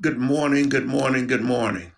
Good 0.00 0.18
morning, 0.18 0.68
good 0.68 0.86
morning, 0.86 1.28
good 1.28 1.42
morning. 1.42 1.92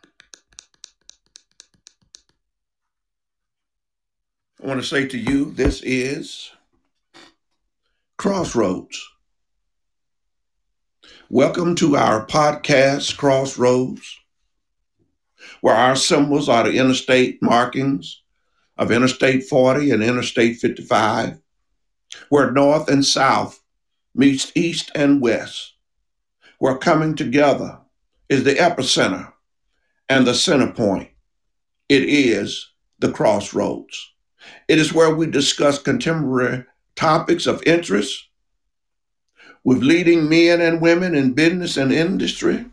I 4.62 4.66
want 4.66 4.80
to 4.80 4.86
say 4.86 5.06
to 5.06 5.16
you, 5.16 5.52
this 5.52 5.80
is 5.82 6.50
Crossroads. 8.18 9.02
Welcome 11.30 11.76
to 11.76 11.96
our 11.96 12.26
podcast, 12.26 13.16
Crossroads, 13.16 14.18
where 15.62 15.76
our 15.76 15.96
symbols 15.96 16.50
are 16.50 16.64
the 16.64 16.76
interstate 16.76 17.42
markings 17.42 18.22
of 18.76 18.90
Interstate 18.90 19.44
40 19.44 19.92
and 19.92 20.02
Interstate 20.02 20.58
55, 20.58 21.40
where 22.28 22.50
north 22.50 22.88
and 22.88 23.06
south 23.06 23.62
meets 24.14 24.52
east 24.54 24.90
and 24.94 25.22
west, 25.22 25.74
where 26.58 26.74
are 26.74 26.78
coming 26.78 27.14
together 27.14 27.78
is 28.34 28.42
the 28.42 28.54
epicenter 28.56 29.32
and 30.08 30.26
the 30.26 30.34
center 30.34 30.72
point. 30.72 31.08
It 31.88 32.02
is 32.02 32.68
the 32.98 33.12
crossroads. 33.12 34.12
It 34.66 34.78
is 34.78 34.92
where 34.92 35.14
we 35.14 35.26
discuss 35.26 35.78
contemporary 35.78 36.64
topics 36.96 37.46
of 37.46 37.62
interest 37.64 38.28
with 39.62 39.82
leading 39.82 40.28
men 40.28 40.60
and 40.60 40.80
women 40.80 41.14
in 41.14 41.32
business 41.32 41.76
and 41.76 41.92
industry, 41.92 42.66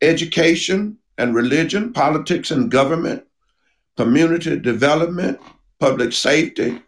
education 0.00 0.96
and 1.18 1.34
religion, 1.34 1.92
politics 1.92 2.52
and 2.52 2.70
government, 2.70 3.24
community 3.96 4.60
development, 4.60 5.40
public 5.80 6.12
safety, 6.12 6.80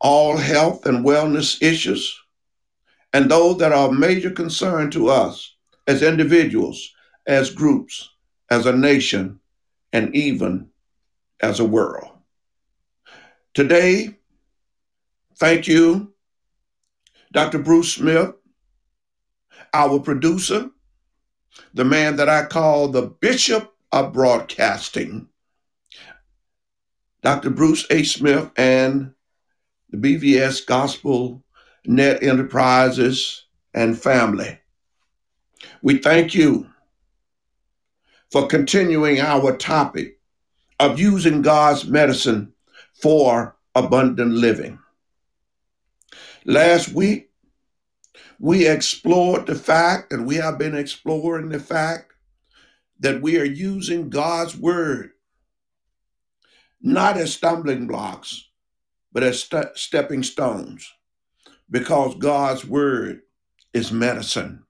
all 0.00 0.36
health 0.36 0.86
and 0.86 1.04
wellness 1.04 1.60
issues, 1.60 2.16
and 3.12 3.28
those 3.28 3.58
that 3.58 3.72
are 3.72 3.88
of 3.88 3.92
major 3.92 4.30
concern 4.30 4.92
to 4.92 5.08
us 5.08 5.53
as 5.86 6.02
individuals, 6.02 6.92
as 7.26 7.50
groups, 7.50 8.10
as 8.50 8.66
a 8.66 8.72
nation, 8.72 9.40
and 9.92 10.14
even 10.14 10.68
as 11.40 11.60
a 11.60 11.64
world. 11.64 12.10
Today, 13.54 14.18
thank 15.36 15.68
you, 15.68 16.12
Dr. 17.32 17.58
Bruce 17.58 17.94
Smith, 17.94 18.32
our 19.72 19.98
producer, 20.00 20.70
the 21.72 21.84
man 21.84 22.16
that 22.16 22.28
I 22.28 22.46
call 22.46 22.88
the 22.88 23.02
Bishop 23.02 23.72
of 23.92 24.12
Broadcasting, 24.12 25.28
Dr. 27.22 27.50
Bruce 27.50 27.86
A. 27.90 28.02
Smith, 28.02 28.50
and 28.56 29.14
the 29.90 29.96
BVS 29.96 30.66
Gospel 30.66 31.42
Net 31.86 32.22
Enterprises 32.22 33.44
and 33.72 33.98
family. 34.00 34.58
We 35.82 35.98
thank 35.98 36.34
you 36.34 36.68
for 38.30 38.46
continuing 38.46 39.20
our 39.20 39.56
topic 39.56 40.18
of 40.80 40.98
using 40.98 41.42
God's 41.42 41.84
medicine 41.86 42.52
for 43.00 43.56
abundant 43.74 44.32
living. 44.32 44.78
Last 46.44 46.92
week, 46.92 47.30
we 48.38 48.68
explored 48.68 49.46
the 49.46 49.54
fact, 49.54 50.12
and 50.12 50.26
we 50.26 50.36
have 50.36 50.58
been 50.58 50.74
exploring 50.74 51.48
the 51.48 51.60
fact, 51.60 52.12
that 53.00 53.22
we 53.22 53.38
are 53.38 53.44
using 53.44 54.10
God's 54.10 54.56
word 54.56 55.10
not 56.86 57.16
as 57.16 57.32
stumbling 57.32 57.86
blocks, 57.86 58.50
but 59.10 59.22
as 59.22 59.42
st- 59.42 59.74
stepping 59.74 60.22
stones, 60.22 60.92
because 61.70 62.14
God's 62.16 62.66
word 62.66 63.22
is 63.72 63.90
medicine. 63.90 64.63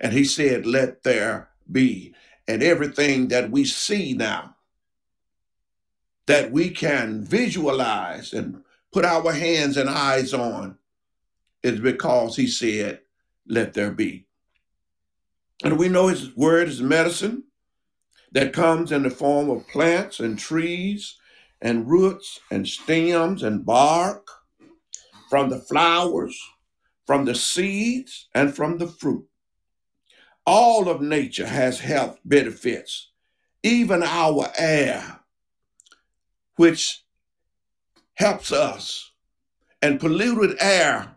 And 0.00 0.12
He 0.12 0.24
said, 0.24 0.66
Let 0.66 1.02
there 1.02 1.48
be. 1.70 2.14
And 2.48 2.62
everything 2.62 3.28
that 3.28 3.50
we 3.50 3.64
see 3.64 4.14
now, 4.14 4.56
that 6.26 6.52
we 6.52 6.70
can 6.70 7.24
visualize 7.24 8.32
and 8.32 8.62
put 8.92 9.04
our 9.04 9.32
hands 9.32 9.76
and 9.76 9.90
eyes 9.90 10.32
on, 10.32 10.78
is 11.62 11.80
because 11.80 12.36
He 12.36 12.46
said, 12.46 13.00
Let 13.46 13.74
there 13.74 13.90
be. 13.90 14.26
And 15.64 15.78
we 15.78 15.88
know 15.88 16.08
His 16.08 16.36
word 16.36 16.68
is 16.68 16.82
medicine 16.82 17.44
that 18.32 18.52
comes 18.52 18.92
in 18.92 19.02
the 19.02 19.10
form 19.10 19.48
of 19.50 19.66
plants 19.68 20.20
and 20.20 20.38
trees 20.38 21.16
and 21.62 21.88
roots 21.88 22.40
and 22.50 22.68
stems 22.68 23.42
and 23.42 23.64
bark, 23.64 24.28
from 25.28 25.48
the 25.48 25.58
flowers, 25.58 26.40
from 27.06 27.24
the 27.24 27.34
seeds, 27.34 28.28
and 28.34 28.54
from 28.54 28.78
the 28.78 28.86
fruit. 28.86 29.26
All 30.46 30.88
of 30.88 31.00
nature 31.00 31.46
has 31.46 31.80
health 31.80 32.20
benefits, 32.24 33.10
even 33.64 34.04
our 34.04 34.52
air, 34.56 35.20
which 36.54 37.02
helps 38.14 38.52
us. 38.52 39.10
And 39.82 40.00
polluted 40.00 40.56
air 40.58 41.16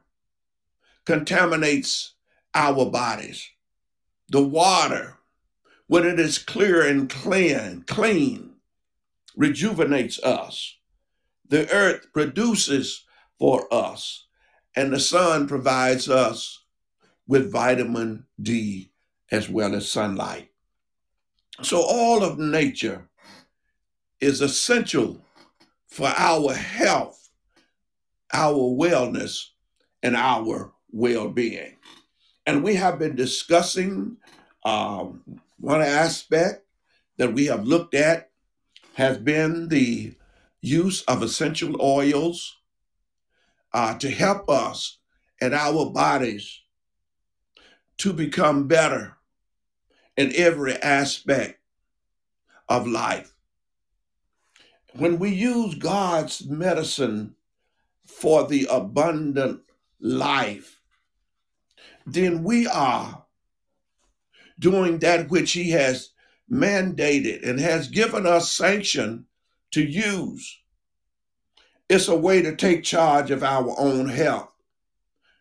contaminates 1.06 2.16
our 2.54 2.86
bodies. 2.90 3.48
The 4.30 4.44
water, 4.44 5.18
when 5.88 6.06
it 6.06 6.20
is 6.20 6.38
clear 6.38 6.86
and 6.86 7.10
clean, 7.10 7.84
clean, 7.88 8.56
rejuvenates 9.36 10.22
us. 10.22 10.76
The 11.48 11.72
earth 11.72 12.08
produces 12.14 13.06
for 13.40 13.74
us, 13.74 14.26
and 14.76 14.92
the 14.92 15.00
sun 15.00 15.48
provides 15.48 16.10
us 16.10 16.64
with 17.26 17.52
vitamin 17.52 18.26
D 18.40 18.92
as 19.32 19.50
well 19.50 19.76
as 19.76 19.92
sunlight. 19.92 20.50
So, 21.62 21.82
all 21.82 22.24
of 22.24 22.40
nature 22.40 23.10
is 24.22 24.42
essential 24.42 25.22
for 25.88 26.08
our 26.16 26.54
health, 26.54 27.30
our 28.34 28.54
wellness, 28.54 29.48
and 30.02 30.16
our 30.16 30.72
well 30.92 31.30
being. 31.30 31.76
And 32.46 32.64
we 32.64 32.76
have 32.76 33.00
been 33.00 33.16
discussing 33.16 34.18
um, 34.64 35.22
one 35.60 35.82
aspect 35.82 36.66
that 37.18 37.34
we 37.34 37.46
have 37.46 37.66
looked 37.66 37.94
at 37.94 38.30
has 38.94 39.18
been 39.18 39.68
the 39.68 40.16
use 40.62 41.02
of 41.04 41.22
essential 41.22 41.82
oils 41.82 42.58
uh, 43.74 43.98
to 43.98 44.10
help 44.10 44.50
us 44.50 44.98
and 45.42 45.54
our 45.54 45.90
bodies 45.92 46.62
to 47.98 48.14
become 48.14 48.68
better 48.68 49.16
in 50.20 50.34
every 50.36 50.74
aspect 50.74 51.62
of 52.68 52.86
life. 52.86 53.34
When 54.92 55.18
we 55.18 55.30
use 55.30 55.76
God's 55.76 56.46
medicine 56.46 57.36
for 58.06 58.46
the 58.46 58.68
abundant 58.70 59.62
life, 60.02 60.82
then 62.06 62.44
we 62.44 62.68
are 62.68 63.24
doing 64.60 65.00
that 65.00 65.30
which 65.30 65.54
He 65.54 65.70
has 65.70 66.10
mandated 66.52 67.48
and 67.48 67.58
has 67.58 67.88
given 67.88 68.28
us 68.28 68.52
sanction 68.52 69.26
to 69.72 69.82
use. 69.82 70.60
It's 71.88 72.10
a 72.10 72.16
way 72.18 72.42
to 72.42 72.58
take 72.58 72.84
charge 72.84 73.32
of 73.32 73.42
our 73.42 73.74
own 73.80 74.10
health. 74.10 74.52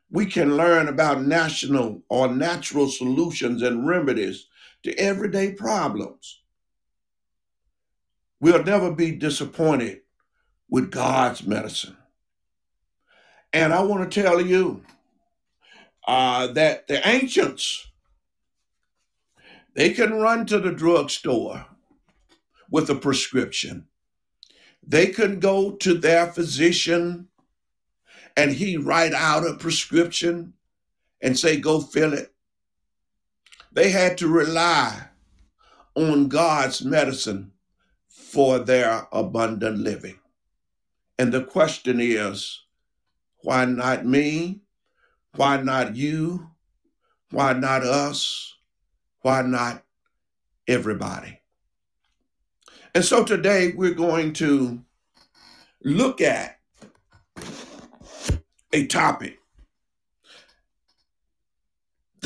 We 0.09 0.27
can 0.27 0.57
learn 0.57 0.87
about 0.87 1.23
national 1.23 2.05
or 2.09 2.29
natural 2.29 2.89
solutions 2.89 3.63
and 3.63 3.85
remedies 3.85 4.47
to 4.83 4.95
everyday 4.99 5.53
problems. 5.53 6.43
We'll 8.41 8.63
never 8.63 8.93
be 8.93 9.13
disappointed 9.13 10.01
with 10.69 10.91
God's 10.91 11.45
medicine. 11.45 11.97
And 13.53 13.73
I 13.73 13.83
want 13.83 14.11
to 14.11 14.23
tell 14.23 14.41
you 14.41 14.85
uh, 16.07 16.49
that 16.49 16.87
the 16.87 17.07
ancients, 17.07 17.91
they 19.75 19.91
can 19.91 20.15
run 20.15 20.47
to 20.47 20.59
the 20.59 20.73
drugstore 20.73 21.67
with 22.71 22.91
a 22.91 22.95
prescription. 22.95 23.87
They 24.87 25.07
can 25.07 25.41
go 25.41 25.73
to 25.73 25.95
their 25.95 26.27
physician 26.29 27.29
and 28.37 28.53
he 28.53 28.77
write 28.77 29.15
out 29.15 29.47
a 29.47 29.55
prescription 29.55 30.55
and 31.21 31.39
say, 31.39 31.59
go 31.59 31.81
fill 31.81 32.13
it. 32.13 32.33
They 33.73 33.91
had 33.91 34.19
to 34.19 34.29
rely 34.29 35.09
on 35.95 36.29
God's 36.29 36.85
medicine 36.85 37.53
for 38.09 38.59
their 38.59 39.07
abundant 39.13 39.79
living. 39.79 40.19
And 41.19 41.33
the 41.33 41.45
question 41.45 42.01
is, 42.01 42.63
why 43.43 43.65
not 43.65 44.07
me? 44.07 44.61
Why 45.35 45.61
not 45.61 45.97
you? 45.97 46.51
Why 47.31 47.53
not 47.53 47.83
us? 47.83 48.55
Why 49.21 49.43
not 49.43 49.85
everybody? 50.67 51.41
And 52.95 53.05
so 53.05 53.25
today 53.25 53.73
we're 53.77 53.95
going 53.95 54.33
to 54.35 54.83
look 55.85 56.21
at 56.21 56.59
a 58.73 58.87
topic 58.87 59.38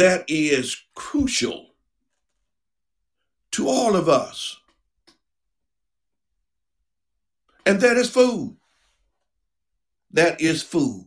that 0.02 0.24
is 0.26 0.82
crucial 0.96 1.76
to 3.52 3.68
all 3.68 3.94
of 3.94 4.08
us, 4.08 4.58
and 7.64 7.80
that 7.80 7.96
is 7.96 8.10
food. 8.10 8.56
That 10.10 10.40
is 10.40 10.60
food. 10.60 11.06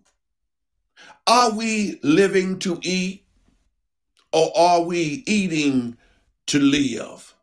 Are 1.28 1.52
we 1.52 2.00
living 2.04 2.58
to 2.60 2.80
eat 2.84 3.26
or 4.32 4.58
are 4.58 4.84
we 4.84 5.26
eating 5.28 5.98
to 6.48 6.60
live? 6.60 7.36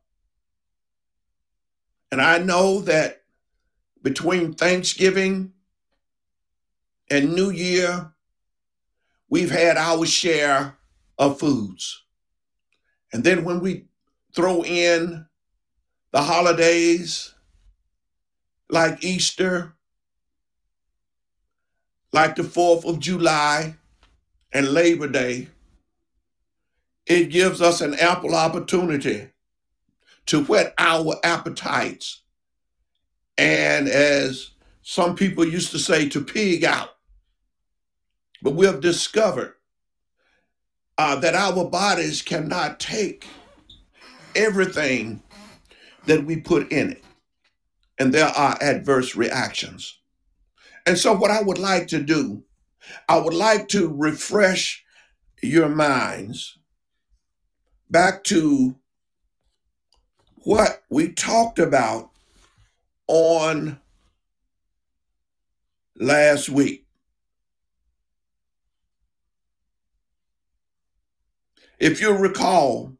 And 2.10 2.22
I 2.22 2.38
know 2.38 2.80
that 2.80 3.24
between 4.02 4.54
Thanksgiving 4.54 5.52
and 7.10 7.34
New 7.34 7.50
Year, 7.50 8.12
we've 9.28 9.50
had 9.50 9.76
our 9.76 10.06
share 10.06 10.78
of 11.18 11.38
foods. 11.38 12.02
And 13.12 13.24
then 13.24 13.44
when 13.44 13.60
we 13.60 13.86
throw 14.34 14.62
in 14.64 15.26
the 16.12 16.22
holidays 16.22 17.34
like 18.70 19.04
Easter, 19.04 19.74
like 22.12 22.36
the 22.36 22.42
4th 22.42 22.84
of 22.84 22.98
July 23.00 23.76
and 24.52 24.68
Labor 24.68 25.08
Day, 25.08 25.48
it 27.06 27.30
gives 27.30 27.60
us 27.60 27.80
an 27.80 27.94
ample 27.94 28.34
opportunity 28.34 29.30
to 30.26 30.44
whet 30.44 30.74
our 30.78 31.16
appetites. 31.24 32.22
And 33.36 33.88
as 33.88 34.50
some 34.82 35.16
people 35.16 35.44
used 35.44 35.70
to 35.72 35.78
say, 35.78 36.08
to 36.10 36.22
pig 36.22 36.64
out. 36.64 36.90
But 38.42 38.54
we 38.54 38.66
have 38.66 38.80
discovered 38.80 39.54
uh, 40.98 41.16
that 41.16 41.34
our 41.34 41.64
bodies 41.64 42.22
cannot 42.22 42.80
take 42.80 43.26
everything 44.34 45.22
that 46.06 46.24
we 46.24 46.36
put 46.36 46.70
in 46.72 46.92
it. 46.92 47.04
And 47.98 48.12
there 48.12 48.28
are 48.28 48.58
adverse 48.60 49.14
reactions. 49.14 49.98
And 50.86 50.98
so, 50.98 51.14
what 51.14 51.30
I 51.30 51.42
would 51.42 51.58
like 51.58 51.86
to 51.88 52.02
do, 52.02 52.42
I 53.08 53.18
would 53.18 53.34
like 53.34 53.68
to 53.68 53.88
refresh 53.88 54.84
your 55.42 55.68
minds 55.68 56.58
back 57.90 58.24
to 58.24 58.76
what 60.44 60.82
we 60.90 61.12
talked 61.12 61.58
about 61.58 62.10
on 63.06 63.80
last 65.96 66.48
week. 66.48 66.81
If 71.82 72.00
you 72.00 72.12
recall, 72.12 72.92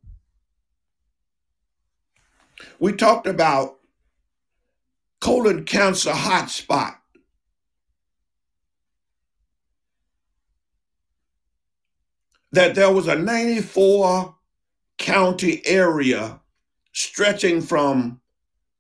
we 2.81 2.93
talked 2.95 3.29
about 3.29 3.79
colon 5.21 5.65
cancer 5.65 6.11
hotspot. 6.11 6.97
That 12.51 12.75
there 12.75 12.91
was 12.93 13.07
a 13.07 13.15
94 13.15 14.35
county 14.99 15.63
area 15.65 16.41
stretching 16.91 17.63
from 17.63 18.21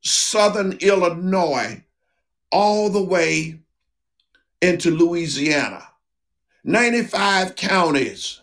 southern 0.00 0.72
Illinois 0.81 1.84
all 2.50 2.90
the 2.90 3.05
way 3.05 3.60
into 4.60 4.90
Louisiana. 4.90 5.87
95 6.64 7.55
counties 7.55 8.40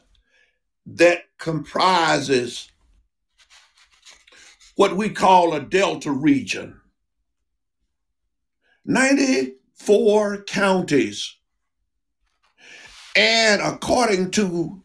that 0.85 1.25
comprises 1.39 2.69
what 4.75 4.95
we 4.95 5.09
call 5.09 5.53
a 5.53 5.59
delta 5.59 6.11
region. 6.11 6.79
94 8.85 10.43
counties. 10.43 11.35
And 13.15 13.61
according 13.61 14.31
to 14.31 14.81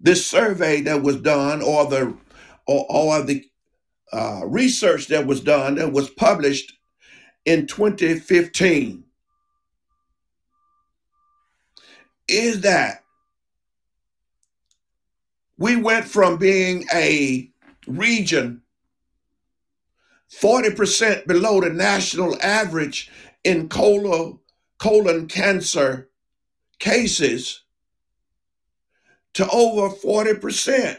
this 0.00 0.26
survey 0.26 0.80
that 0.82 1.02
was 1.02 1.16
done 1.16 1.62
or 1.62 1.86
the 1.86 2.16
or, 2.66 2.86
or 2.88 3.22
the 3.22 3.44
uh, 4.12 4.42
research 4.46 5.08
that 5.08 5.26
was 5.26 5.40
done 5.40 5.74
that 5.74 5.92
was 5.92 6.08
published 6.10 6.72
in 7.44 7.66
2015 7.66 9.04
is 12.28 12.62
that 12.62 13.03
we 15.58 15.76
went 15.76 16.06
from 16.06 16.36
being 16.36 16.84
a 16.92 17.50
region 17.86 18.62
40% 20.40 21.26
below 21.26 21.60
the 21.60 21.70
national 21.70 22.36
average 22.42 23.10
in 23.44 23.68
colon, 23.68 24.40
colon 24.78 25.28
cancer 25.28 26.08
cases 26.78 27.62
to 29.34 29.48
over 29.50 29.94
40% 29.94 30.98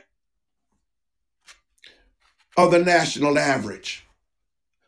of 2.57 2.71
the 2.71 2.79
national 2.79 3.37
average 3.37 4.07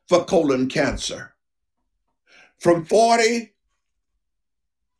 for 0.07 0.23
colon 0.23 0.69
cancer. 0.69 1.33
From 2.59 2.85
40 2.85 3.53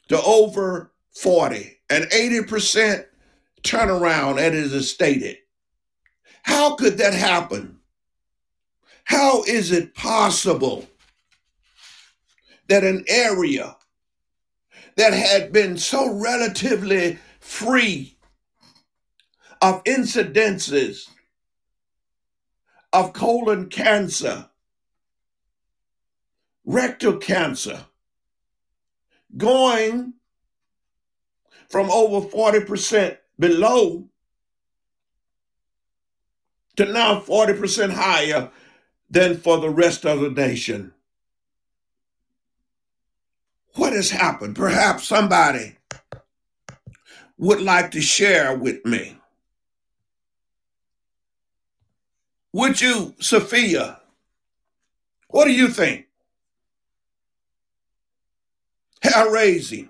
to 0.10 0.22
over 0.22 0.92
40, 1.12 1.80
and 1.90 2.06
80% 2.06 3.06
turnaround, 3.63 4.39
as 4.39 4.74
is 4.74 4.92
stated. 4.92 5.38
How 6.44 6.75
could 6.75 6.98
that 6.98 7.13
happen? 7.13 7.80
How 9.04 9.44
is 9.44 9.71
it 9.71 9.94
possible 9.95 10.88
that 12.68 12.83
an 12.83 13.06
area 13.07 13.75
that 14.98 15.13
had 15.13 15.54
been 15.54 15.77
so 15.77 16.12
relatively 16.13 17.18
free 17.39 18.18
of 19.61 19.83
incidences 19.85 21.09
of 22.94 23.14
colon 23.14 23.69
cancer, 23.69 24.49
rectal 26.66 27.18
cancer, 27.18 27.85
going 29.35 30.14
from 31.69 31.90
over 31.92 32.28
40% 32.28 33.18
below 33.40 34.08
to 36.76 36.86
now 36.86 37.20
40% 37.20 37.92
higher 37.92 38.50
than 39.10 39.38
for 39.38 39.60
the 39.60 39.70
rest 39.70 40.06
of 40.06 40.22
the 40.22 40.30
nation. 40.30 40.94
What 43.76 43.94
has 43.94 44.10
happened? 44.10 44.56
Perhaps 44.56 45.08
somebody 45.08 45.76
would 47.38 47.62
like 47.62 47.92
to 47.92 48.02
share 48.02 48.58
with 48.58 48.84
me. 48.86 49.18
Would 52.54 52.82
you, 52.82 53.14
Sophia? 53.20 54.00
What 55.28 55.46
do 55.46 55.52
you 55.52 55.68
think? 55.68 56.08
Hair 59.04 59.32
raising. 59.32 59.90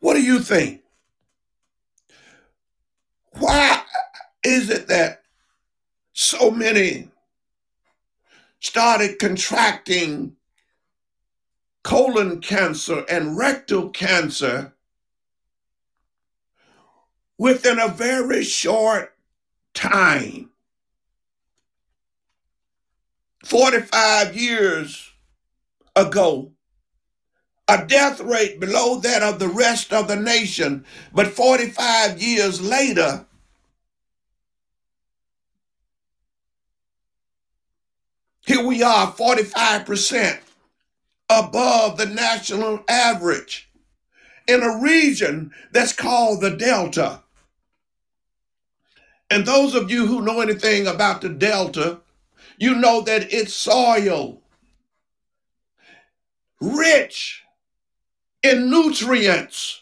What 0.00 0.14
do 0.14 0.22
you 0.22 0.38
think? 0.40 0.83
Why 3.38 3.82
is 4.44 4.70
it 4.70 4.88
that 4.88 5.22
so 6.12 6.50
many 6.50 7.08
started 8.60 9.18
contracting 9.18 10.36
colon 11.82 12.40
cancer 12.40 13.04
and 13.08 13.36
rectal 13.36 13.90
cancer 13.90 14.74
within 17.36 17.78
a 17.78 17.88
very 17.88 18.44
short 18.44 19.16
time? 19.74 20.50
45 23.44 24.36
years 24.36 25.12
ago, 25.94 26.52
a 27.68 27.84
death 27.86 28.20
rate 28.20 28.60
below 28.60 28.98
that 29.00 29.22
of 29.22 29.38
the 29.38 29.48
rest 29.48 29.92
of 29.92 30.08
the 30.08 30.16
nation, 30.16 30.84
but 31.14 31.28
45 31.28 32.20
years 32.22 32.60
later, 32.60 33.24
here 38.46 38.66
we 38.66 38.82
are 38.82 39.12
45% 39.12 40.40
above 41.30 41.96
the 41.96 42.06
national 42.06 42.84
average 42.88 43.70
in 44.46 44.62
a 44.62 44.78
region 44.78 45.52
that's 45.72 45.92
called 45.92 46.42
the 46.42 46.50
Delta. 46.50 47.22
And 49.30 49.46
those 49.46 49.74
of 49.74 49.90
you 49.90 50.06
who 50.06 50.22
know 50.22 50.40
anything 50.40 50.86
about 50.86 51.22
the 51.22 51.30
Delta, 51.30 52.00
you 52.58 52.74
know 52.74 53.00
that 53.02 53.32
it's 53.32 53.54
soil 53.54 54.42
rich 56.60 57.43
in 58.44 58.70
nutrients, 58.70 59.80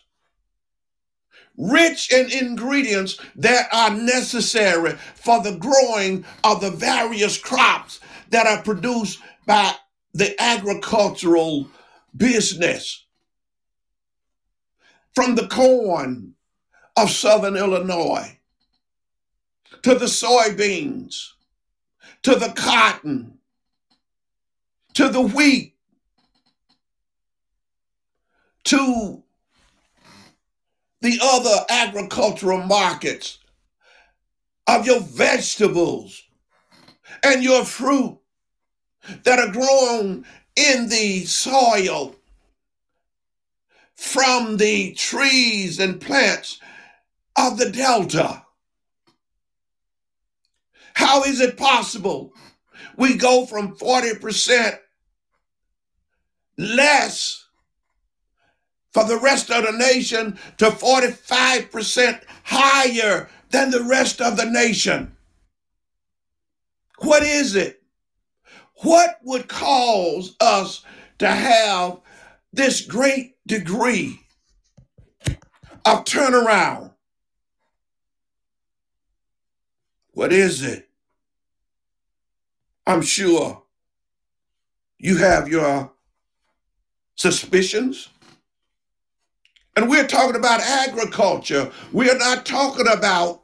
rich 1.58 2.12
in 2.12 2.30
ingredients 2.30 3.18
that 3.36 3.68
are 3.72 3.90
necessary 3.90 4.92
for 5.14 5.42
the 5.42 5.56
growing 5.56 6.24
of 6.44 6.60
the 6.60 6.70
various 6.70 7.36
crops 7.36 8.00
that 8.30 8.46
are 8.46 8.62
produced 8.62 9.20
by 9.46 9.74
the 10.14 10.40
agricultural 10.40 11.68
business. 12.16 13.04
From 15.14 15.34
the 15.34 15.48
corn 15.48 16.34
of 16.96 17.10
southern 17.10 17.56
Illinois 17.56 18.38
to 19.82 19.94
the 19.94 20.06
soybeans 20.06 21.30
to 22.22 22.34
the 22.36 22.50
cotton 22.50 23.38
to 24.94 25.08
the 25.08 25.20
wheat 25.20 25.71
to 28.64 29.22
the 31.00 31.18
other 31.20 31.64
agricultural 31.68 32.62
markets 32.62 33.38
of 34.66 34.86
your 34.86 35.00
vegetables 35.00 36.22
and 37.24 37.42
your 37.42 37.64
fruit 37.64 38.18
that 39.24 39.38
are 39.38 39.52
grown 39.52 40.24
in 40.56 40.88
the 40.88 41.24
soil 41.24 42.14
from 43.96 44.56
the 44.56 44.92
trees 44.94 45.78
and 45.78 46.00
plants 46.00 46.60
of 47.36 47.58
the 47.58 47.70
Delta. 47.70 48.44
How 50.94 51.22
is 51.22 51.40
it 51.40 51.56
possible 51.56 52.32
we 52.96 53.16
go 53.16 53.46
from 53.46 53.76
40% 53.76 54.78
less 56.58 57.41
for 58.92 59.04
the 59.04 59.18
rest 59.18 59.50
of 59.50 59.64
the 59.64 59.72
nation 59.72 60.38
to 60.58 60.66
45% 60.66 62.22
higher 62.44 63.28
than 63.50 63.70
the 63.70 63.82
rest 63.82 64.20
of 64.20 64.36
the 64.36 64.44
nation? 64.44 65.16
What 66.98 67.22
is 67.22 67.54
it? 67.56 67.82
What 68.82 69.18
would 69.22 69.48
cause 69.48 70.36
us 70.40 70.84
to 71.18 71.28
have 71.28 72.00
this 72.52 72.80
great 72.80 73.36
degree 73.46 74.20
of 75.84 76.04
turnaround? 76.04 76.92
What 80.12 80.32
is 80.32 80.62
it? 80.62 80.88
I'm 82.86 83.02
sure 83.02 83.62
you 84.98 85.16
have 85.18 85.48
your 85.48 85.92
suspicions. 87.14 88.08
And 89.76 89.88
we're 89.88 90.06
talking 90.06 90.36
about 90.36 90.60
agriculture. 90.60 91.70
We 91.92 92.10
are 92.10 92.18
not 92.18 92.44
talking 92.44 92.86
about 92.88 93.42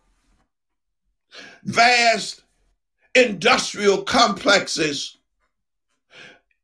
vast 1.64 2.42
industrial 3.14 4.02
complexes 4.02 5.16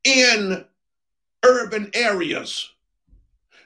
in 0.03 0.65
urban 1.43 1.91
areas. 1.93 2.69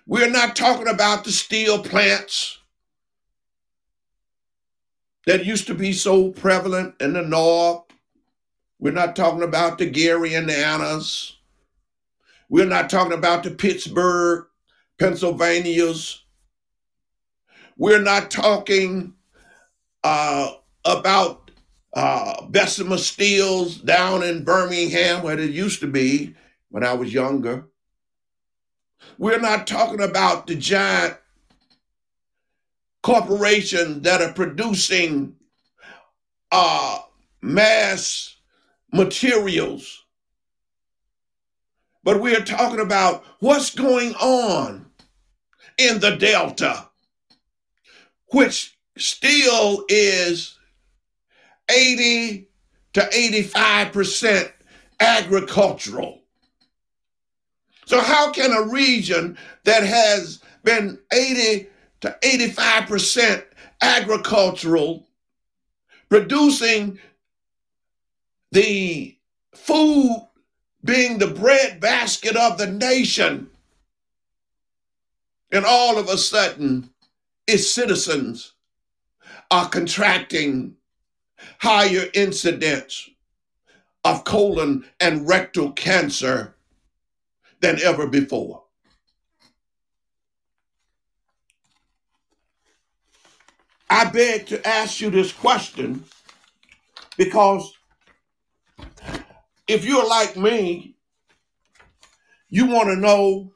We're 0.06 0.30
not 0.30 0.56
talking 0.56 0.88
about 0.88 1.24
the 1.24 1.32
steel 1.32 1.84
plants 1.84 2.58
that 5.26 5.46
used 5.46 5.68
to 5.68 5.76
be 5.76 5.94
so 5.94 6.32
prevalent 6.32 6.96
in 7.00 7.14
the 7.14 7.22
north. 7.22 7.84
We're 8.80 8.94
not 8.94 9.16
talking 9.16 9.44
about 9.44 9.78
the 9.78 9.86
Gary 9.86 10.34
Annas. 10.36 11.36
We're 12.50 12.66
not 12.66 12.90
talking 12.90 13.14
about 13.14 13.44
the 13.44 13.52
Pittsburgh, 13.52 14.48
Pennsylvanias. 15.00 16.24
We're 17.78 18.02
not 18.02 18.30
talking 18.30 19.14
uh, 20.04 20.52
about 20.86 21.52
uh, 21.94 22.46
Bessemer 22.48 22.98
Steels 22.98 23.78
down 23.78 24.22
in 24.24 24.44
Birmingham, 24.44 25.24
where 25.24 25.40
it 25.40 25.52
used 25.52 25.80
to 25.80 25.88
be 25.88 26.36
when 26.70 26.84
I 26.84 26.94
was 26.94 27.14
younger. 27.14 27.66
We're 29.18 29.40
not 29.40 29.66
talking 29.66 30.02
about 30.02 30.48
the 30.48 30.56
giant 30.56 31.16
corporations 33.02 34.04
that 34.04 34.22
are 34.22 34.34
producing 34.34 35.36
uh, 36.52 37.00
mass 37.42 38.36
materials. 38.92 40.04
But 42.04 42.22
we 42.22 42.36
are 42.36 42.44
talking 42.44 42.80
about 42.80 43.24
what's 43.40 43.74
going 43.74 44.16
on 44.16 44.89
in 45.80 46.00
the 46.00 46.18
Delta, 46.18 46.90
which 48.28 48.78
still 48.98 49.86
is 49.88 50.58
80 51.70 52.50
to 52.94 53.02
85% 53.02 54.52
agricultural. 55.00 56.22
So, 57.86 58.02
how 58.02 58.32
can 58.32 58.52
a 58.52 58.70
region 58.70 59.38
that 59.64 59.84
has 59.84 60.42
been 60.64 61.00
80 61.12 61.70
to 62.02 62.18
85% 62.22 63.46
agricultural, 63.82 65.08
producing 66.10 67.00
the 68.52 69.18
food 69.56 70.28
being 70.84 71.18
the 71.18 71.28
bread 71.28 71.80
basket 71.80 72.36
of 72.36 72.58
the 72.58 72.68
nation, 72.68 73.49
and 75.52 75.66
all 75.66 75.98
of 75.98 76.10
a 76.10 76.18
sudden, 76.18 76.90
its 77.48 77.70
citizens 77.70 78.54
are 79.52 79.68
contracting 79.70 80.76
higher 81.60 82.06
incidence 82.14 83.10
of 84.04 84.24
colon 84.24 84.86
and 85.00 85.28
rectal 85.28 85.72
cancer 85.72 86.56
than 87.62 87.82
ever 87.82 88.08
before. 88.08 88.64
I 93.90 94.06
beg 94.06 94.46
to 94.48 94.68
ask 94.68 95.02
you 95.02 95.10
this 95.10 95.34
question 95.34 96.04
because 97.18 97.74
if 99.68 99.84
you're 99.84 100.08
like 100.08 100.38
me, 100.38 100.96
you 102.50 102.68
want 102.68 102.90
to 102.90 102.96
know 102.96 103.52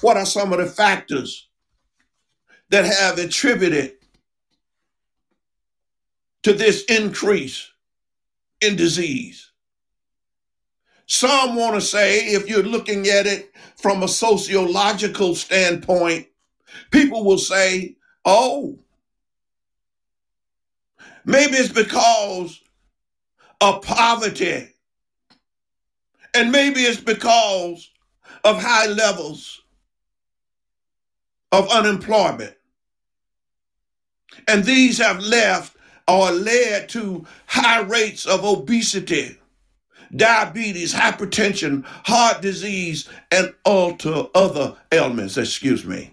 what 0.00 0.16
are 0.16 0.26
some 0.26 0.52
of 0.52 0.58
the 0.58 0.66
factors 0.66 1.48
that 2.70 2.84
have 2.84 3.18
attributed 3.18 3.92
to 6.42 6.52
this 6.52 6.84
increase 6.84 7.70
in 8.60 8.76
disease. 8.76 9.50
Some 11.06 11.56
want 11.56 11.74
to 11.74 11.80
say, 11.80 12.18
if 12.26 12.48
you're 12.48 12.62
looking 12.62 13.08
at 13.08 13.26
it 13.26 13.52
from 13.76 14.02
a 14.02 14.08
sociological 14.08 15.34
standpoint, 15.34 16.26
people 16.90 17.24
will 17.24 17.38
say, 17.38 17.96
oh, 18.24 18.78
maybe 21.24 21.54
it's 21.54 21.72
because 21.72 22.60
of 23.60 23.82
poverty 23.82 24.68
and 26.34 26.50
maybe 26.50 26.80
it's 26.80 27.00
because 27.00 27.90
of 28.44 28.60
high 28.60 28.86
levels 28.86 29.62
of 31.54 31.70
unemployment. 31.70 32.56
And 34.48 34.64
these 34.64 34.98
have 34.98 35.20
left 35.20 35.76
or 36.08 36.32
led 36.32 36.88
to 36.90 37.24
high 37.46 37.80
rates 37.80 38.26
of 38.26 38.44
obesity, 38.44 39.38
diabetes, 40.16 40.92
hypertension, 40.92 41.84
heart 42.04 42.42
disease, 42.42 43.08
and 43.30 43.54
alter 43.64 44.24
other 44.34 44.76
ailments, 44.90 45.36
excuse 45.36 45.84
me. 45.84 46.12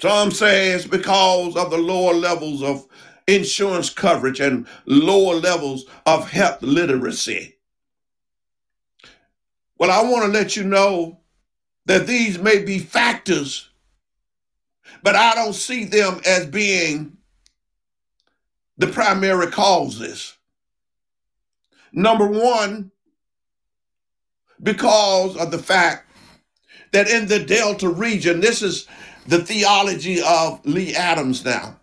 Some 0.00 0.30
say 0.30 0.70
it's 0.70 0.86
because 0.86 1.54
of 1.54 1.70
the 1.70 1.76
lower 1.76 2.14
levels 2.14 2.62
of 2.62 2.86
insurance 3.26 3.90
coverage 3.90 4.40
and 4.40 4.66
lower 4.86 5.34
levels 5.34 5.84
of 6.06 6.30
health 6.30 6.62
literacy. 6.62 7.56
Well, 9.76 9.90
I 9.90 10.02
want 10.08 10.24
to 10.24 10.30
let 10.32 10.56
you 10.56 10.64
know 10.64 11.20
that 11.88 12.06
these 12.06 12.38
may 12.38 12.62
be 12.62 12.78
factors, 12.78 13.70
but 15.02 15.16
I 15.16 15.34
don't 15.34 15.54
see 15.54 15.84
them 15.84 16.20
as 16.26 16.46
being 16.46 17.16
the 18.76 18.88
primary 18.88 19.46
causes. 19.46 20.36
Number 21.90 22.26
one, 22.26 22.90
because 24.62 25.34
of 25.38 25.50
the 25.50 25.58
fact 25.58 26.10
that 26.92 27.08
in 27.08 27.26
the 27.26 27.38
Delta 27.38 27.88
region, 27.88 28.40
this 28.40 28.60
is 28.60 28.86
the 29.26 29.42
theology 29.42 30.20
of 30.20 30.60
Lee 30.66 30.94
Adams 30.94 31.42
now. 31.42 31.80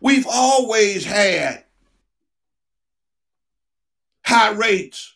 We've 0.00 0.26
always 0.26 1.04
had 1.04 1.64
high 4.24 4.52
rates 4.52 5.15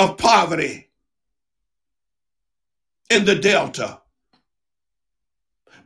of 0.00 0.18
poverty 0.18 0.88
in 3.10 3.24
the 3.26 3.36
Delta. 3.36 3.98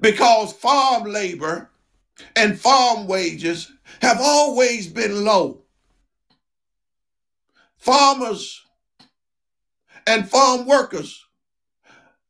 because 0.01 0.55
farm 0.55 1.05
labor 1.07 1.71
and 2.37 2.61
farm 2.61 3.09
wages 3.09 3.73
have 4.03 4.19
always 4.21 4.89
been 4.89 5.25
low. 5.25 5.63
Farmers 7.79 8.63
and 10.07 10.29
farm 10.29 10.67
workers 10.67 11.27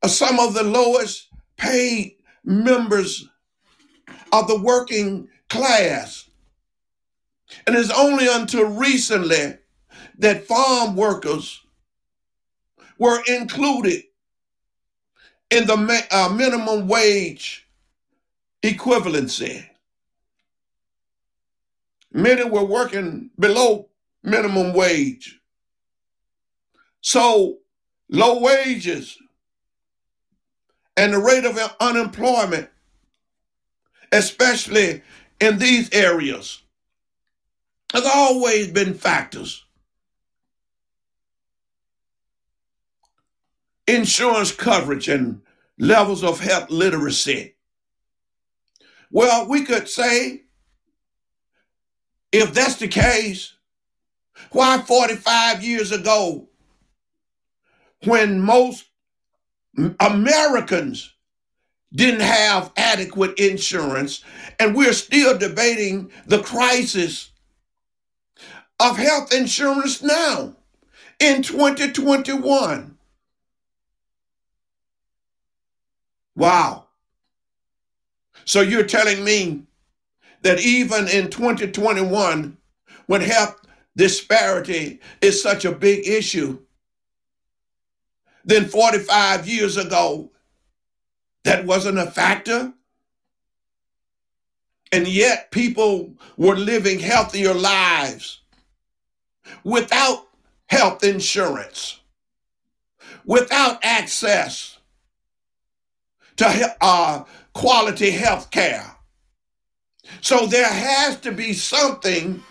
are 0.02 0.08
some 0.08 0.40
of 0.40 0.54
the 0.54 0.64
lowest 0.64 1.28
paid 1.56 2.16
members 2.44 3.28
of 4.32 4.48
the 4.48 4.60
working 4.60 5.28
class. 5.50 6.28
And 7.66 7.76
it's 7.76 7.90
only 7.92 8.28
until 8.28 8.66
recently 8.66 9.58
that 10.18 10.46
farm 10.46 10.96
workers 10.96 11.63
were 12.98 13.20
included 13.26 14.02
in 15.50 15.66
the 15.66 16.06
uh, 16.10 16.28
minimum 16.30 16.88
wage 16.88 17.66
equivalency. 18.62 19.66
Many 22.12 22.44
were 22.44 22.64
working 22.64 23.30
below 23.38 23.88
minimum 24.22 24.72
wage. 24.72 25.40
So 27.00 27.58
low 28.08 28.40
wages 28.40 29.18
and 30.96 31.12
the 31.12 31.18
rate 31.18 31.44
of 31.44 31.58
unemployment, 31.80 32.68
especially 34.12 35.02
in 35.40 35.58
these 35.58 35.90
areas, 35.92 36.62
has 37.92 38.06
always 38.06 38.68
been 38.68 38.94
factors. 38.94 39.63
Insurance 43.86 44.52
coverage 44.52 45.08
and 45.08 45.42
levels 45.78 46.24
of 46.24 46.40
health 46.40 46.70
literacy. 46.70 47.54
Well, 49.10 49.48
we 49.48 49.64
could 49.64 49.88
say 49.88 50.44
if 52.32 52.52
that's 52.52 52.76
the 52.76 52.88
case, 52.88 53.54
why 54.50 54.78
45 54.78 55.62
years 55.62 55.92
ago, 55.92 56.48
when 58.04 58.40
most 58.40 58.86
Americans 60.00 61.14
didn't 61.94 62.22
have 62.22 62.72
adequate 62.76 63.38
insurance, 63.38 64.24
and 64.58 64.74
we're 64.74 64.92
still 64.92 65.38
debating 65.38 66.10
the 66.26 66.42
crisis 66.42 67.30
of 68.80 68.96
health 68.96 69.32
insurance 69.32 70.02
now 70.02 70.56
in 71.20 71.42
2021. 71.42 72.93
Wow. 76.36 76.86
So 78.44 78.60
you're 78.60 78.84
telling 78.84 79.24
me 79.24 79.62
that 80.42 80.60
even 80.60 81.08
in 81.08 81.30
2021, 81.30 82.56
when 83.06 83.20
health 83.20 83.60
disparity 83.96 85.00
is 85.20 85.42
such 85.42 85.64
a 85.64 85.72
big 85.72 86.06
issue, 86.06 86.58
then 88.44 88.66
45 88.66 89.48
years 89.48 89.76
ago, 89.76 90.30
that 91.44 91.64
wasn't 91.64 91.98
a 91.98 92.10
factor? 92.10 92.72
And 94.92 95.08
yet 95.08 95.50
people 95.50 96.14
were 96.36 96.56
living 96.56 96.98
healthier 97.00 97.54
lives 97.54 98.40
without 99.64 100.26
health 100.66 101.02
insurance, 101.04 102.00
without 103.24 103.78
access 103.82 104.73
to 106.36 106.76
uh, 106.80 107.24
quality 107.52 108.10
health 108.10 108.50
care. 108.50 108.90
So 110.20 110.46
there 110.46 110.68
has 110.68 111.18
to 111.20 111.32
be 111.32 111.52
something 111.52 112.42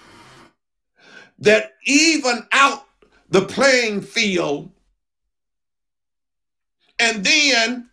that 1.40 1.74
even 1.86 2.46
out 2.52 2.86
the 3.30 3.42
playing 3.42 4.02
field 4.02 4.72
and 7.00 7.24
then 7.24 7.90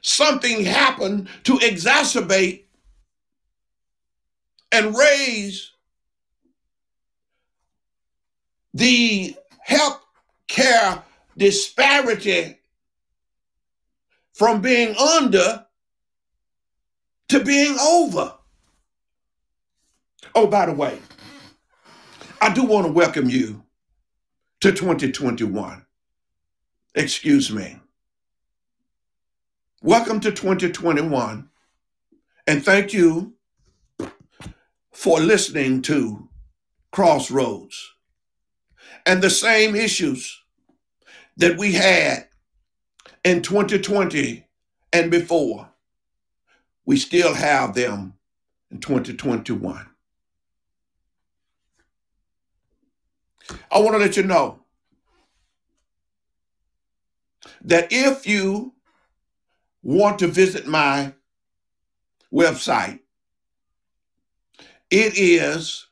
something 0.00 0.64
happened 0.64 1.28
to 1.44 1.54
exacerbate 1.54 2.64
and 4.70 4.96
raise 4.96 5.72
the 8.74 9.34
health 9.60 10.00
care 10.46 11.02
disparity 11.36 12.58
from 14.38 14.60
being 14.60 14.94
under 14.94 15.66
to 17.28 17.42
being 17.42 17.76
over. 17.80 18.34
Oh, 20.32 20.46
by 20.46 20.66
the 20.66 20.72
way, 20.72 21.00
I 22.40 22.54
do 22.54 22.62
want 22.62 22.86
to 22.86 22.92
welcome 22.92 23.28
you 23.28 23.64
to 24.60 24.70
2021. 24.70 25.84
Excuse 26.94 27.50
me. 27.50 27.80
Welcome 29.82 30.20
to 30.20 30.30
2021. 30.30 31.48
And 32.46 32.64
thank 32.64 32.92
you 32.92 33.34
for 34.92 35.18
listening 35.18 35.82
to 35.82 36.28
Crossroads 36.92 37.92
and 39.04 39.20
the 39.20 39.30
same 39.30 39.74
issues 39.74 40.40
that 41.38 41.58
we 41.58 41.72
had 41.72 42.27
in 43.28 43.42
2020 43.42 44.46
and 44.90 45.10
before. 45.10 45.68
We 46.86 46.96
still 46.96 47.34
have 47.34 47.74
them 47.74 48.14
in 48.70 48.80
2021. 48.80 49.86
I 53.70 53.78
want 53.80 53.92
to 53.92 53.98
let 53.98 54.16
you 54.16 54.22
know 54.22 54.60
that 57.60 57.88
if 57.90 58.26
you 58.26 58.72
want 59.82 60.18
to 60.20 60.26
visit 60.26 60.66
my 60.66 61.12
website, 62.32 63.00
it 64.90 65.18
is 65.18 65.86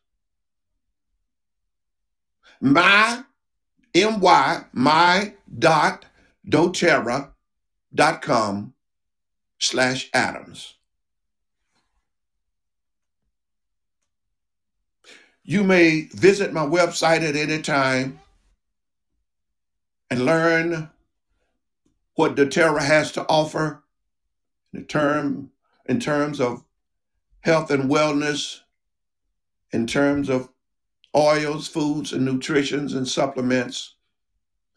my 2.63 3.23
my 3.95 4.65
my 4.73 5.35
dot 5.59 6.06
doterra 6.49 7.33
dot 7.95 8.23
com 8.23 8.75
slash 9.59 10.11
adams. 10.13 10.75
You 15.43 15.63
may 15.63 16.09
visit 16.13 16.53
my 16.53 16.67
website 16.67 17.23
at 17.23 17.37
any 17.37 17.63
time 17.63 18.19
and 20.11 20.25
learn 20.25 20.91
what 22.15 22.35
doTERRA 22.35 22.83
has 22.83 23.13
to 23.13 23.25
offer 23.29 23.83
in 24.73 24.85
term 24.87 25.51
in 25.87 26.01
terms 26.01 26.41
of 26.41 26.65
health 27.41 27.71
and 27.71 27.89
wellness 27.89 28.61
in 29.71 29.87
terms 29.87 30.29
of 30.29 30.49
oils 31.15 31.69
foods 31.69 32.13
and 32.13 32.25
nutritions 32.25 32.95
and 32.95 33.07
supplements 33.07 33.95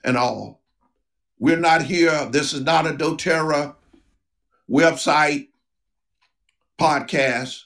and 0.03 0.17
all 0.17 0.58
we're 1.39 1.57
not 1.57 1.83
here. 1.83 2.25
This 2.25 2.53
is 2.53 2.61
not 2.61 2.85
a 2.85 2.91
doTERRA 2.91 3.75
website 4.69 5.47
podcast. 6.79 7.63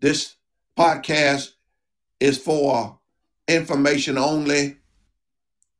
This 0.00 0.36
podcast 0.78 1.52
is 2.20 2.38
for 2.38 2.98
information 3.48 4.18
only. 4.18 4.76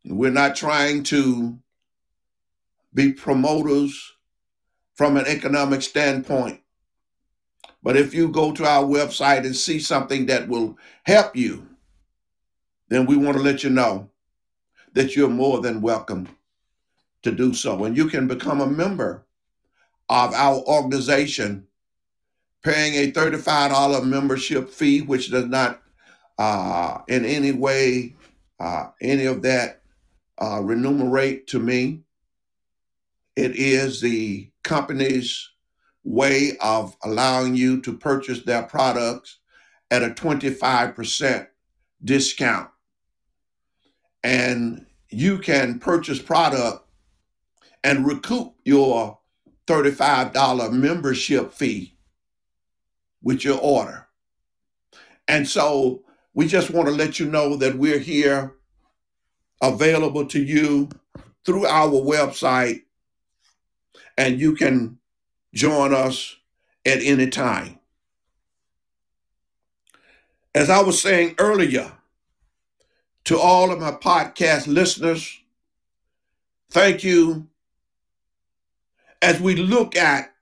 We're 0.05 0.31
not 0.31 0.57
trying 0.57 1.03
to 1.05 1.59
be 2.95 3.13
promoters 3.13 4.13
from 4.95 5.17
an 5.17 5.27
economic 5.27 5.83
standpoint. 5.83 6.61
But 7.83 7.97
if 7.97 8.13
you 8.15 8.29
go 8.29 8.53
to 8.53 8.65
our 8.65 8.85
website 8.85 9.45
and 9.45 9.55
see 9.55 9.79
something 9.79 10.27
that 10.27 10.49
will 10.49 10.77
help 11.05 11.37
you 11.37 11.69
then 12.89 13.07
we 13.07 13.17
want 13.17 13.37
to 13.37 13.43
let 13.43 13.63
you 13.63 13.71
know 13.71 14.11
that 14.95 15.15
you're 15.15 15.29
more 15.29 15.61
than 15.61 15.83
welcome 15.83 16.27
to 17.29 17.37
do 17.37 17.55
so. 17.55 17.85
And 17.85 17.97
you 17.97 18.07
can 18.07 18.27
become 18.27 18.61
a 18.61 18.67
member 18.67 19.27
of 20.09 20.33
our 20.33 20.57
organization, 20.63 21.67
paying 22.63 22.95
a 22.95 23.13
$35 23.13 24.05
membership 24.05 24.71
fee, 24.71 25.03
which 25.03 25.31
does 25.31 25.47
not 25.47 25.83
uh, 26.39 26.99
in 27.09 27.25
any 27.25 27.53
way, 27.53 28.15
uh, 28.61 28.89
any 29.01 29.27
of 29.27 29.43
that 29.43 29.83
uh, 30.39 30.61
remunerate 30.63 31.47
to 31.49 31.59
me. 31.59 32.01
It 33.37 33.57
is 33.57 34.01
the 34.01 34.51
company's 34.65 35.51
way 36.05 36.53
of 36.61 36.97
allowing 37.05 37.55
you 37.55 37.81
to 37.83 37.97
purchase 37.97 38.43
their 38.43 38.63
products 38.63 39.39
at 39.91 40.03
a 40.03 40.11
25% 40.11 41.47
discount. 42.05 42.71
And 44.25 44.87
you 45.11 45.39
can 45.39 45.79
purchase 45.79 46.21
product 46.21 46.88
and 47.85 48.07
recoup 48.07 48.55
your 48.65 49.19
$35 49.67 50.73
membership 50.73 51.53
fee 51.53 51.95
with 53.23 53.45
your 53.45 53.59
order. 53.59 54.07
And 55.27 55.47
so 55.47 56.03
we 56.35 56.47
just 56.47 56.71
want 56.71 56.89
to 56.89 56.95
let 56.95 57.19
you 57.19 57.27
know 57.27 57.57
that 57.57 57.77
we're 57.77 57.99
here 57.99 58.55
available 59.61 60.25
to 60.27 60.43
you 60.43 60.89
through 61.45 61.67
our 61.67 61.91
website, 61.91 62.83
and 64.17 64.41
you 64.41 64.55
can 64.55 64.99
join 65.55 65.95
us 65.95 66.37
at 66.87 67.03
any 67.03 67.29
time. 67.29 67.79
As 70.55 70.71
I 70.71 70.81
was 70.81 71.01
saying 71.01 71.35
earlier, 71.39 71.93
to 73.25 73.39
all 73.39 73.71
of 73.71 73.79
my 73.79 73.93
podcast 73.93 74.67
listeners, 74.67 75.39
thank 76.71 77.05
you 77.05 77.47
as 79.23 79.41
we 79.41 79.57
look 79.57 79.97
at 79.97 80.33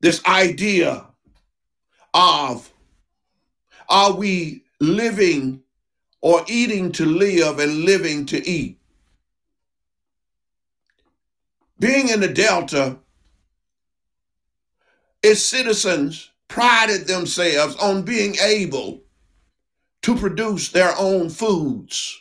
this 0.00 0.24
idea 0.26 1.06
of 2.14 2.70
are 3.88 4.14
we 4.14 4.64
living 4.80 5.62
or 6.20 6.42
eating 6.48 6.92
to 6.92 7.04
live 7.04 7.58
and 7.58 7.84
living 7.84 8.26
to 8.26 8.48
eat? 8.48 8.78
Being 11.78 12.08
in 12.08 12.20
the 12.20 12.28
Delta, 12.28 12.98
its 15.22 15.42
citizens 15.42 16.30
prided 16.48 17.06
themselves 17.06 17.76
on 17.76 18.02
being 18.02 18.36
able 18.42 19.02
to 20.02 20.16
produce 20.16 20.70
their 20.70 20.94
own 20.98 21.28
foods, 21.28 22.20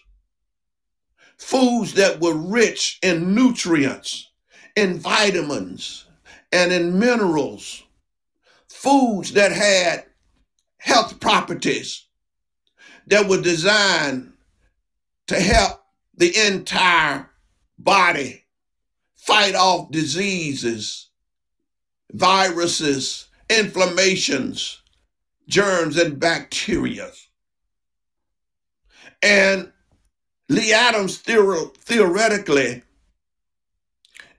foods 1.37 1.93
that 1.93 2.19
were 2.19 2.35
rich 2.35 2.99
in 3.01 3.35
nutrients, 3.35 4.31
in 4.75 4.99
vitamins, 4.99 6.05
and 6.51 6.71
in 6.71 6.99
minerals, 6.99 7.83
foods 8.67 9.33
that 9.33 9.51
had 9.51 10.05
health 10.77 11.19
properties 11.19 12.05
that 13.07 13.27
were 13.27 13.41
designed 13.41 14.33
to 15.27 15.39
help 15.39 15.81
the 16.17 16.35
entire 16.47 17.29
body 17.77 18.43
fight 19.15 19.55
off 19.55 19.91
diseases, 19.91 21.09
viruses, 22.13 23.27
inflammations, 23.49 24.81
germs, 25.47 25.97
and 25.97 26.19
bacteria. 26.19 27.11
And 29.23 29.71
Lee 30.49 30.73
Adams 30.73 31.21
theor- 31.21 31.75
theoretically 31.77 32.83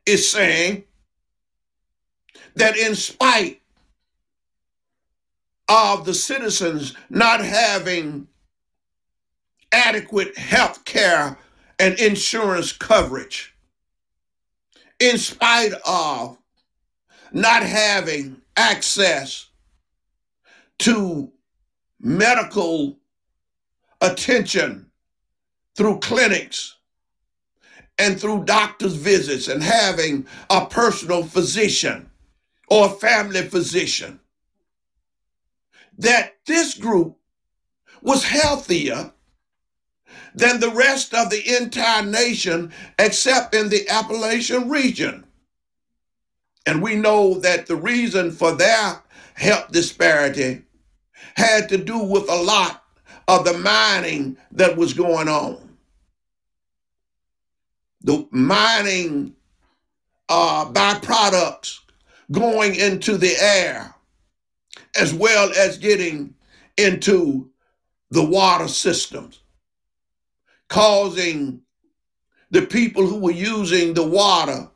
is 0.06 0.30
saying 0.30 0.84
that 2.54 2.76
in 2.76 2.94
spite 2.94 3.60
of 5.68 6.04
the 6.04 6.14
citizens 6.14 6.94
not 7.10 7.40
having 7.40 8.28
adequate 9.72 10.36
health 10.38 10.84
care 10.84 11.38
and 11.78 11.98
insurance 11.98 12.72
coverage, 12.72 13.54
in 15.00 15.18
spite 15.18 15.72
of 15.86 16.38
not 17.32 17.62
having 17.62 18.40
access 18.56 19.50
to 20.78 21.30
medical 22.00 22.98
attention 24.00 24.86
through 25.74 25.98
clinics 25.98 26.75
and 27.98 28.20
through 28.20 28.44
doctor's 28.44 28.94
visits 28.94 29.48
and 29.48 29.62
having 29.62 30.26
a 30.50 30.66
personal 30.66 31.22
physician 31.22 32.11
or 32.68 32.88
family 32.88 33.42
physician, 33.42 34.20
that 35.98 36.35
this 36.46 36.74
group 36.74 37.16
was 38.02 38.24
healthier 38.24 39.12
than 40.35 40.61
the 40.61 40.70
rest 40.70 41.14
of 41.14 41.30
the 41.30 41.56
entire 41.56 42.04
nation 42.04 42.72
except 42.98 43.54
in 43.54 43.68
the 43.70 43.88
Appalachian 43.88 44.68
region. 44.68 45.24
And 46.66 46.82
we 46.82 46.96
know 46.96 47.35
that 47.40 47.66
the 47.66 47.76
reason 47.76 48.30
for 48.30 48.52
their 48.52 49.02
health 49.35 49.70
disparity 49.72 50.62
had 51.37 51.68
to 51.70 51.78
do 51.78 51.98
with 51.98 52.28
a 52.28 52.42
lot 52.42 52.85
of 53.28 53.44
the 53.44 53.56
mining 53.59 54.37
that 54.52 54.76
was 54.76 54.92
going 54.92 55.28
on. 55.28 55.65
The 58.06 58.28
mining 58.30 59.34
uh, 60.28 60.70
byproducts 60.72 61.80
going 62.30 62.76
into 62.76 63.16
the 63.18 63.34
air, 63.36 63.94
as 64.98 65.12
well 65.12 65.50
as 65.58 65.78
getting 65.78 66.34
into 66.76 67.50
the 68.12 68.24
water 68.24 68.68
systems, 68.68 69.40
causing 70.68 71.62
the 72.52 72.62
people 72.62 73.06
who 73.08 73.18
were 73.18 73.32
using 73.32 73.94
the 73.94 74.06
water 74.06 74.70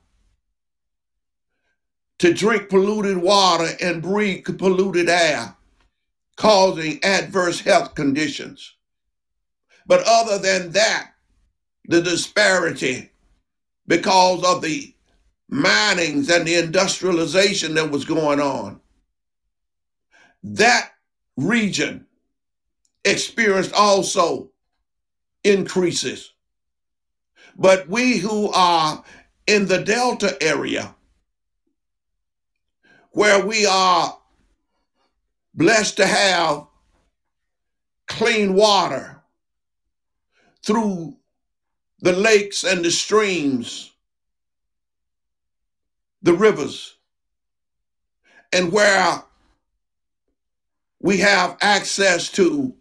to 2.18 2.34
drink 2.34 2.68
polluted 2.68 3.16
water 3.16 3.68
and 3.80 4.02
breathe 4.02 4.58
polluted 4.58 5.08
air, 5.08 5.54
causing 6.36 6.98
adverse 7.04 7.60
health 7.60 7.94
conditions. 7.94 8.74
But 9.86 10.02
other 10.04 10.38
than 10.38 10.72
that, 10.72 11.12
the 11.86 12.02
disparity 12.02 13.10
because 13.90 14.44
of 14.44 14.62
the 14.62 14.94
minings 15.48 16.31
and 16.31 16.46
the 16.46 16.55
industrialization 16.55 17.74
that 17.74 17.90
was 17.90 18.05
going 18.05 18.38
on, 18.38 18.81
that 20.44 20.92
region 21.37 22.07
experienced 23.05 23.72
also 23.72 24.48
increases. 25.42 26.35
But 27.57 27.88
we 27.88 28.18
who 28.18 28.53
are 28.53 29.03
in 29.48 29.66
the 29.66 29.83
Delta 29.83 30.40
area, 30.40 30.94
where 33.11 33.44
we 33.44 33.66
are 33.66 34.16
blessed 35.53 35.96
to 35.96 36.07
have 36.07 36.64
clean 38.07 38.55
water 38.55 39.20
through 40.64 41.16
the 42.02 42.12
lakes 42.12 42.64
and 42.64 42.84
the 42.84 42.90
streams, 42.90 43.92
the 46.22 46.32
rivers, 46.32 46.96
and 48.52 48.72
where 48.72 49.22
we 51.00 51.18
have 51.18 51.56
access 51.60 52.30
to 52.30 52.74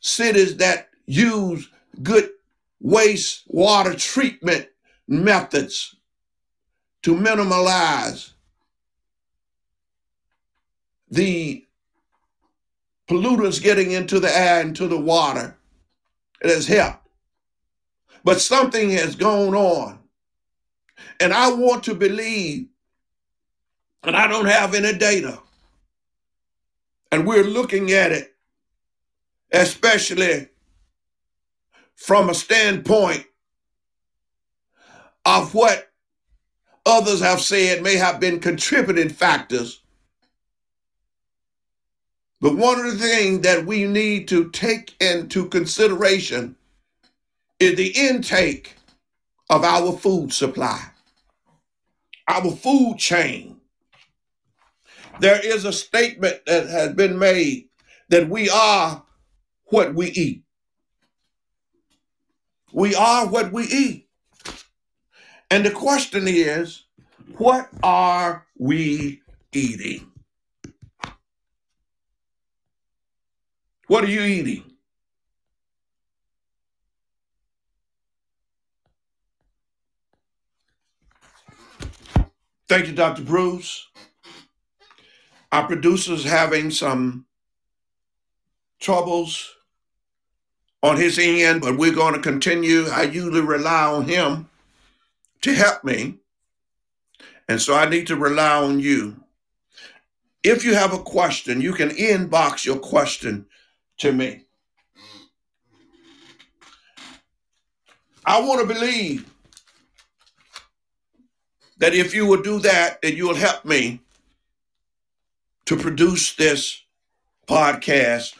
cities 0.00 0.56
that 0.58 0.88
use 1.06 1.68
good 2.02 2.30
wastewater 2.84 3.98
treatment 3.98 4.68
methods 5.08 5.96
to 7.02 7.16
minimize 7.16 8.34
the 11.10 11.64
pollutants 13.08 13.62
getting 13.62 13.92
into 13.92 14.18
the 14.18 14.36
air, 14.36 14.60
into 14.60 14.88
the 14.88 14.98
water. 14.98 15.56
It 16.42 16.50
has 16.50 16.66
helped. 16.66 17.06
But 18.24 18.40
something 18.40 18.90
has 18.90 19.16
gone 19.16 19.54
on. 19.54 19.98
And 21.20 21.32
I 21.32 21.52
want 21.52 21.84
to 21.84 21.94
believe, 21.94 22.66
and 24.02 24.16
I 24.16 24.26
don't 24.26 24.46
have 24.46 24.74
any 24.74 24.96
data, 24.96 25.38
and 27.12 27.26
we're 27.26 27.44
looking 27.44 27.92
at 27.92 28.12
it, 28.12 28.34
especially 29.52 30.48
from 31.94 32.28
a 32.28 32.34
standpoint 32.34 33.24
of 35.24 35.54
what 35.54 35.90
others 36.84 37.20
have 37.20 37.40
said 37.40 37.82
may 37.82 37.96
have 37.96 38.20
been 38.20 38.40
contributing 38.40 39.08
factors. 39.08 39.83
But 42.44 42.56
one 42.56 42.78
of 42.78 42.84
the 42.84 42.98
things 42.98 43.40
that 43.40 43.64
we 43.64 43.86
need 43.86 44.28
to 44.28 44.50
take 44.50 45.00
into 45.00 45.48
consideration 45.48 46.56
is 47.58 47.76
the 47.76 47.88
intake 47.88 48.76
of 49.48 49.64
our 49.64 49.92
food 49.92 50.30
supply, 50.30 50.90
our 52.28 52.50
food 52.50 52.98
chain. 52.98 53.62
There 55.20 55.40
is 55.42 55.64
a 55.64 55.72
statement 55.72 56.44
that 56.44 56.68
has 56.68 56.92
been 56.92 57.18
made 57.18 57.70
that 58.10 58.28
we 58.28 58.50
are 58.50 59.02
what 59.70 59.94
we 59.94 60.10
eat. 60.10 60.42
We 62.74 62.94
are 62.94 63.26
what 63.26 63.52
we 63.52 63.64
eat. 63.64 64.06
And 65.50 65.64
the 65.64 65.70
question 65.70 66.28
is, 66.28 66.84
what 67.38 67.70
are 67.82 68.44
we 68.58 69.22
eating? 69.54 70.10
What 73.86 74.04
are 74.04 74.08
you 74.08 74.22
eating? 74.22 74.64
Thank 82.66 82.86
you, 82.86 82.94
Dr. 82.94 83.22
Bruce. 83.22 83.88
Our 85.52 85.66
producer's 85.66 86.24
having 86.24 86.70
some 86.70 87.26
troubles 88.80 89.54
on 90.82 90.96
his 90.96 91.18
end, 91.18 91.60
but 91.60 91.76
we're 91.78 91.94
going 91.94 92.14
to 92.14 92.20
continue. 92.20 92.86
I 92.86 93.02
usually 93.02 93.42
rely 93.42 93.84
on 93.84 94.08
him 94.08 94.48
to 95.42 95.54
help 95.54 95.84
me. 95.84 96.18
And 97.48 97.60
so 97.60 97.74
I 97.74 97.88
need 97.88 98.06
to 98.06 98.16
rely 98.16 98.62
on 98.62 98.80
you. 98.80 99.22
If 100.42 100.64
you 100.64 100.74
have 100.74 100.92
a 100.92 100.98
question, 100.98 101.60
you 101.60 101.74
can 101.74 101.90
inbox 101.90 102.64
your 102.64 102.78
question 102.78 103.46
to 103.98 104.12
me. 104.12 104.44
I 108.24 108.40
want 108.40 108.60
to 108.60 108.74
believe 108.74 109.30
that 111.78 111.94
if 111.94 112.14
you 112.14 112.26
will 112.26 112.42
do 112.42 112.58
that, 112.60 113.02
that 113.02 113.14
you 113.14 113.28
will 113.28 113.34
help 113.34 113.64
me 113.64 114.00
to 115.66 115.76
produce 115.76 116.34
this 116.34 116.82
podcast 117.46 118.34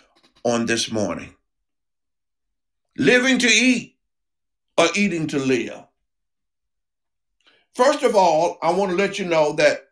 on 0.45 0.67
this 0.67 0.91
morning. 0.91 1.35
Living 2.97 3.39
to 3.39 3.49
eat 3.49 3.97
or 4.79 4.87
eating 4.95 5.27
to 5.27 5.39
live. 5.39 5.85
First 7.75 8.03
of 8.03 8.15
all, 8.15 8.59
I 8.63 8.71
want 8.73 8.93
to 8.93 8.97
let 8.97 9.19
you 9.19 9.25
know 9.25 9.53
that 9.55 9.89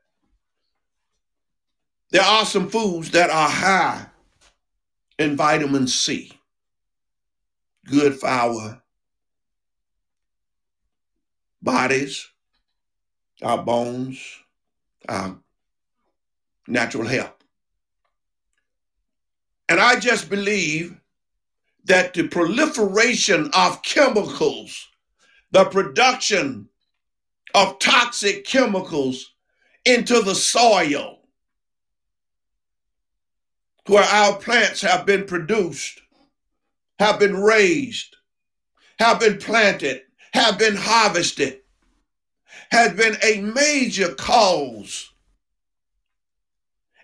there 2.10 2.22
are 2.22 2.44
some 2.44 2.70
foods 2.70 3.10
that 3.10 3.28
are 3.30 3.48
high 3.48 4.06
in 5.18 5.36
vitamin 5.36 5.86
C, 5.86 6.32
good 7.86 8.18
for 8.18 8.28
our 8.28 8.82
bodies, 11.62 12.28
our 13.42 13.62
bones, 13.62 14.20
our 15.08 15.38
natural 16.66 17.06
health. 17.06 17.34
And 19.68 19.80
I 19.80 19.98
just 19.98 20.28
believe 20.28 21.00
that 21.84 22.14
the 22.14 22.28
proliferation 22.28 23.50
of 23.54 23.82
chemicals, 23.82 24.88
the 25.50 25.64
production 25.64 26.68
of 27.54 27.78
toxic 27.78 28.44
chemicals 28.44 29.34
into 29.84 30.20
the 30.22 30.34
soil 30.34 31.21
where 33.86 34.04
our 34.04 34.36
plants 34.36 34.80
have 34.82 35.04
been 35.06 35.24
produced, 35.24 36.00
have 36.98 37.18
been 37.18 37.36
raised, 37.36 38.16
have 38.98 39.18
been 39.18 39.38
planted, 39.38 40.02
have 40.32 40.58
been 40.58 40.76
harvested, 40.76 41.60
has 42.70 42.92
been 42.94 43.16
a 43.22 43.40
major 43.40 44.14
cause 44.14 45.12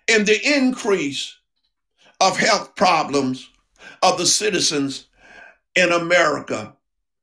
in 0.07 0.25
the 0.25 0.57
increase 0.57 1.37
of 2.21 2.37
health 2.37 2.75
problems 2.75 3.49
of 4.01 4.17
the 4.17 4.25
citizens 4.25 5.07
in 5.75 5.91
America, 5.91 6.75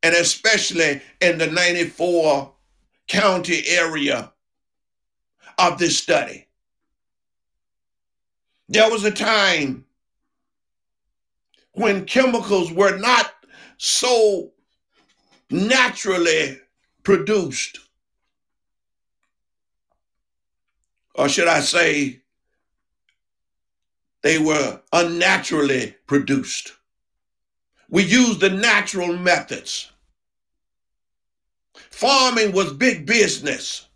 and 0.02 0.14
especially 0.14 1.00
in 1.20 1.38
the 1.38 1.46
94 1.46 2.52
county 3.08 3.62
area 3.68 4.32
of 5.58 5.78
this 5.78 5.98
study. 5.98 6.45
There 8.76 8.90
was 8.90 9.04
a 9.04 9.10
time 9.10 9.86
when 11.72 12.04
chemicals 12.04 12.70
were 12.70 12.98
not 12.98 13.32
so 13.78 14.52
naturally 15.50 16.60
produced. 17.02 17.78
Or 21.14 21.26
should 21.30 21.48
I 21.48 21.60
say, 21.60 22.20
they 24.20 24.36
were 24.36 24.82
unnaturally 24.92 25.96
produced. 26.06 26.74
We 27.88 28.02
used 28.02 28.40
the 28.40 28.50
natural 28.50 29.16
methods. 29.16 29.90
Farming 31.72 32.52
was 32.52 32.74
big 32.74 33.06
business. 33.06 33.86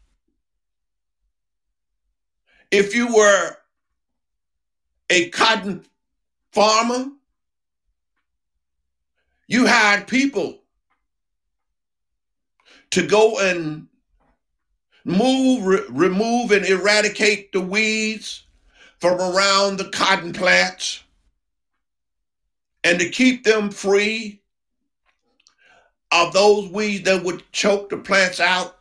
If 2.71 2.95
you 2.95 3.15
were 3.15 3.60
a 5.11 5.29
cotton 5.31 5.85
farmer, 6.53 7.11
you 9.49 9.67
hired 9.67 10.07
people 10.07 10.61
to 12.91 13.07
go 13.07 13.39
and 13.41 13.89
move, 15.05 15.67
re- 15.67 15.85
remove, 15.91 16.53
and 16.53 16.65
eradicate 16.65 17.53
the 17.53 17.61
weeds 17.61 18.45
from 18.99 19.21
around 19.21 19.77
the 19.77 19.89
cotton 19.91 20.33
plants 20.33 21.03
and 22.85 22.99
to 22.99 23.09
keep 23.09 23.45
them 23.45 23.71
free 23.71 24.41
of 26.13 26.33
those 26.33 26.69
weeds 26.71 27.05
that 27.05 27.23
would 27.23 27.43
choke 27.53 27.91
the 27.91 27.97
plants 27.97 28.41
out, 28.41 28.79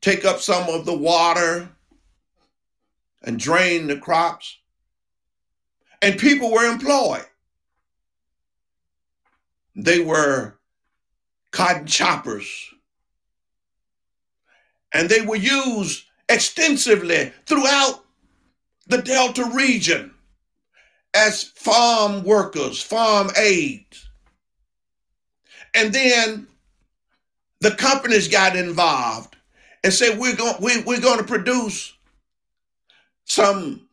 take 0.00 0.24
up 0.24 0.40
some 0.40 0.68
of 0.68 0.84
the 0.84 0.96
water, 0.96 1.68
and 3.22 3.38
drain 3.38 3.86
the 3.86 3.96
crops. 3.96 4.58
And 6.04 6.18
people 6.18 6.52
were 6.52 6.70
employed. 6.70 7.24
They 9.74 10.00
were 10.00 10.58
cotton 11.50 11.86
choppers. 11.86 12.46
And 14.92 15.08
they 15.08 15.22
were 15.22 15.36
used 15.36 16.04
extensively 16.28 17.32
throughout 17.46 18.04
the 18.86 19.00
Delta 19.00 19.50
region 19.54 20.12
as 21.14 21.44
farm 21.44 22.22
workers, 22.22 22.82
farm 22.82 23.30
aides. 23.38 24.06
And 25.74 25.90
then 25.90 26.48
the 27.60 27.70
companies 27.70 28.28
got 28.28 28.56
involved 28.56 29.36
and 29.82 29.90
said, 29.90 30.18
we're 30.18 30.36
going, 30.36 30.56
we, 30.60 30.82
we're 30.82 31.00
going 31.00 31.18
to 31.18 31.24
produce 31.24 31.94
some 33.24 33.83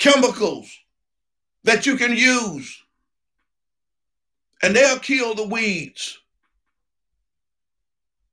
chemicals 0.00 0.76
that 1.62 1.86
you 1.86 1.96
can 1.96 2.16
use. 2.16 2.82
And 4.64 4.74
they'll 4.74 4.98
kill 4.98 5.36
the 5.36 5.46
weeds. 5.46 6.18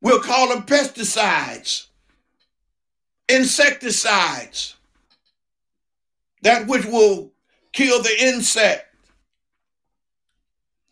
We'll 0.02 0.22
call 0.22 0.50
them 0.50 0.64
pesticides, 0.64 1.86
insecticides, 3.30 4.76
that 6.42 6.68
which 6.68 6.86
will 6.86 7.32
kill 7.72 8.02
the 8.02 8.16
insect 8.20 8.88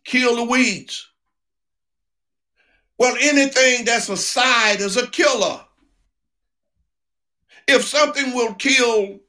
kill 0.06 0.36
the 0.36 0.44
weeds. 0.44 1.10
Well, 2.98 3.18
anything 3.20 3.84
that's 3.84 4.08
a 4.08 4.16
side 4.16 4.80
is 4.80 4.96
a 4.96 5.08
killer. 5.08 5.60
If 7.68 7.84
something 7.84 8.34
will 8.34 8.54
kill 8.54 9.20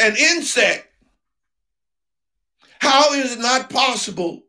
an 0.00 0.16
insect, 0.16 0.86
how 2.80 3.12
is 3.14 3.36
it 3.36 3.40
not 3.40 3.70
possible 3.70 4.44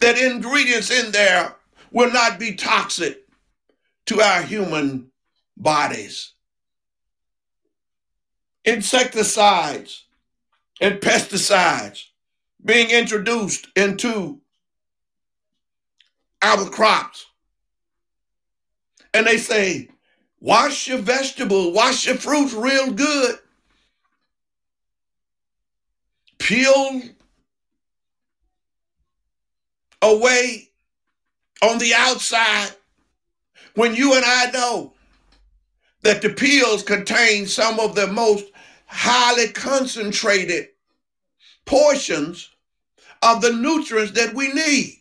that 0.00 0.18
ingredients 0.18 0.90
in 0.90 1.10
there 1.12 1.56
will 1.90 2.12
not 2.12 2.38
be 2.38 2.54
toxic 2.54 3.26
to 4.06 4.20
our 4.20 4.42
human 4.42 5.10
bodies? 5.56 6.32
Insecticides 8.64 10.04
and 10.80 11.00
pesticides 11.00 12.04
being 12.64 12.90
introduced 12.90 13.68
into 13.74 14.40
our 16.42 16.68
crops. 16.68 17.26
And 19.14 19.26
they 19.26 19.38
say, 19.38 19.88
wash 20.40 20.88
your 20.88 20.98
vegetables, 20.98 21.74
wash 21.74 22.06
your 22.06 22.16
fruits 22.16 22.52
real 22.52 22.92
good. 22.92 23.38
Peel 26.42 27.02
away 30.02 30.70
on 31.62 31.78
the 31.78 31.94
outside 31.94 32.70
when 33.76 33.94
you 33.94 34.14
and 34.16 34.24
I 34.24 34.50
know 34.50 34.92
that 36.02 36.20
the 36.20 36.30
peels 36.30 36.82
contain 36.82 37.46
some 37.46 37.78
of 37.78 37.94
the 37.94 38.08
most 38.08 38.46
highly 38.86 39.52
concentrated 39.52 40.70
portions 41.64 42.50
of 43.22 43.40
the 43.40 43.52
nutrients 43.52 44.10
that 44.12 44.34
we 44.34 44.52
need. 44.52 44.98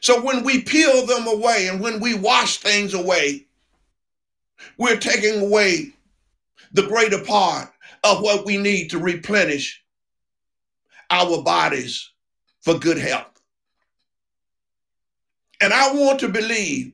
So 0.00 0.22
when 0.22 0.42
we 0.42 0.62
peel 0.62 1.04
them 1.04 1.26
away 1.26 1.68
and 1.68 1.82
when 1.82 2.00
we 2.00 2.14
wash 2.14 2.56
things 2.56 2.94
away, 2.94 3.44
we're 4.78 4.96
taking 4.96 5.42
away 5.42 5.92
the 6.72 6.86
greater 6.86 7.22
part 7.22 7.70
of 8.04 8.22
what 8.22 8.46
we 8.46 8.56
need 8.56 8.88
to 8.88 8.98
replenish 8.98 9.84
our 11.10 11.42
bodies 11.42 12.10
for 12.62 12.78
good 12.78 12.98
health. 12.98 13.40
And 15.60 15.72
I 15.72 15.92
want 15.92 16.20
to 16.20 16.28
believe 16.28 16.92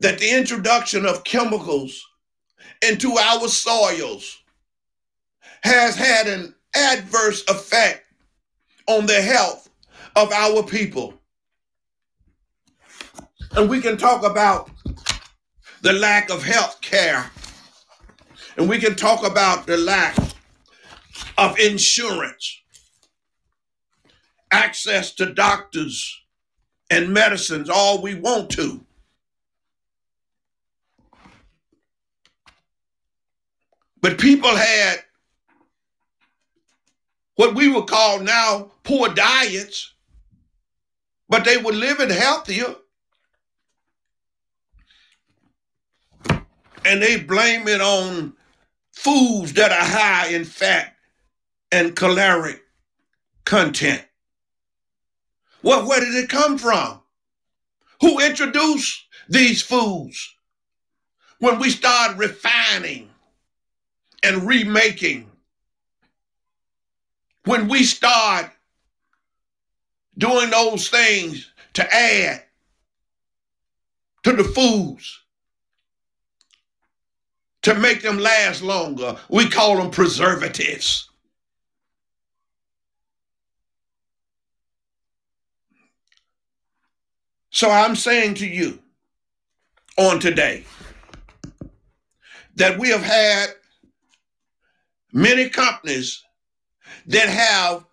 that 0.00 0.18
the 0.18 0.36
introduction 0.36 1.06
of 1.06 1.24
chemicals 1.24 2.04
into 2.86 3.16
our 3.16 3.48
soils 3.48 4.38
has 5.62 5.96
had 5.96 6.26
an 6.26 6.54
adverse 6.74 7.44
effect 7.48 8.04
on 8.88 9.06
the 9.06 9.20
health 9.20 9.70
of 10.16 10.32
our 10.32 10.62
people. 10.62 11.14
And 13.52 13.68
we 13.68 13.80
can 13.80 13.96
talk 13.96 14.24
about 14.24 14.70
the 15.82 15.92
lack 15.92 16.30
of 16.30 16.42
health 16.42 16.80
care, 16.80 17.30
and 18.56 18.68
we 18.68 18.78
can 18.78 18.94
talk 18.94 19.24
about 19.26 19.66
the 19.66 19.76
lack 19.76 20.16
of 21.38 21.58
insurance, 21.58 22.60
access 24.50 25.12
to 25.12 25.32
doctors 25.32 26.20
and 26.90 27.12
medicines, 27.12 27.70
all 27.70 28.02
we 28.02 28.14
want 28.14 28.50
to. 28.50 28.84
But 34.00 34.18
people 34.18 34.54
had 34.54 34.96
what 37.36 37.54
we 37.54 37.68
would 37.68 37.86
call 37.86 38.20
now 38.20 38.72
poor 38.82 39.08
diets, 39.08 39.94
but 41.28 41.44
they 41.44 41.56
were 41.56 41.72
living 41.72 42.10
healthier. 42.10 42.74
And 46.84 47.00
they 47.00 47.20
blame 47.20 47.68
it 47.68 47.80
on 47.80 48.34
foods 48.92 49.52
that 49.54 49.70
are 49.70 49.84
high 49.84 50.28
in 50.28 50.44
fat 50.44 50.91
and 51.72 51.96
caloric 51.96 52.62
content. 53.44 54.04
Well, 55.62 55.88
where 55.88 56.00
did 56.00 56.14
it 56.14 56.28
come 56.30 56.58
from? 56.58 57.00
Who 58.00 58.20
introduced 58.20 59.06
these 59.28 59.62
foods? 59.62 60.34
When 61.38 61.58
we 61.58 61.70
start 61.70 62.16
refining 62.18 63.10
and 64.22 64.46
remaking, 64.46 65.30
when 67.44 67.68
we 67.68 67.84
start 67.84 68.50
doing 70.18 70.50
those 70.50 70.88
things 70.88 71.50
to 71.74 71.94
add 71.94 72.42
to 74.24 74.32
the 74.32 74.44
foods 74.44 75.20
to 77.62 77.74
make 77.74 78.02
them 78.02 78.18
last 78.18 78.62
longer, 78.62 79.16
we 79.28 79.48
call 79.48 79.76
them 79.76 79.90
preservatives. 79.90 81.10
So 87.52 87.70
I'm 87.70 87.94
saying 87.96 88.34
to 88.36 88.46
you 88.48 88.78
on 89.98 90.20
today 90.20 90.64
that 92.56 92.78
we 92.78 92.88
have 92.88 93.02
had 93.02 93.48
many 95.12 95.50
companies 95.50 96.24
that 97.06 97.28
have 97.28 97.84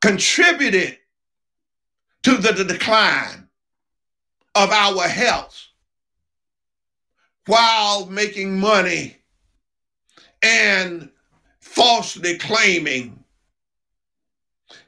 contributed 0.00 0.98
to 2.24 2.36
the 2.38 2.64
decline 2.64 3.48
of 4.56 4.70
our 4.70 5.06
health 5.06 5.68
while 7.46 8.06
making 8.06 8.58
money 8.58 9.16
and 10.42 11.08
falsely 11.60 12.36
claiming 12.36 13.22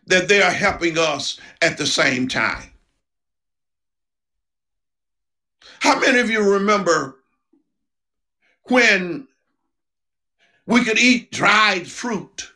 that 0.06 0.26
they 0.26 0.42
are 0.42 0.50
helping 0.50 0.98
us 0.98 1.38
at 1.62 1.78
the 1.78 1.86
same 1.86 2.26
time. 2.26 2.73
How 5.84 6.00
many 6.00 6.18
of 6.18 6.30
you 6.30 6.40
remember 6.54 7.18
when 8.68 9.28
we 10.64 10.82
could 10.82 10.98
eat 10.98 11.30
dried 11.30 11.86
fruit, 11.86 12.50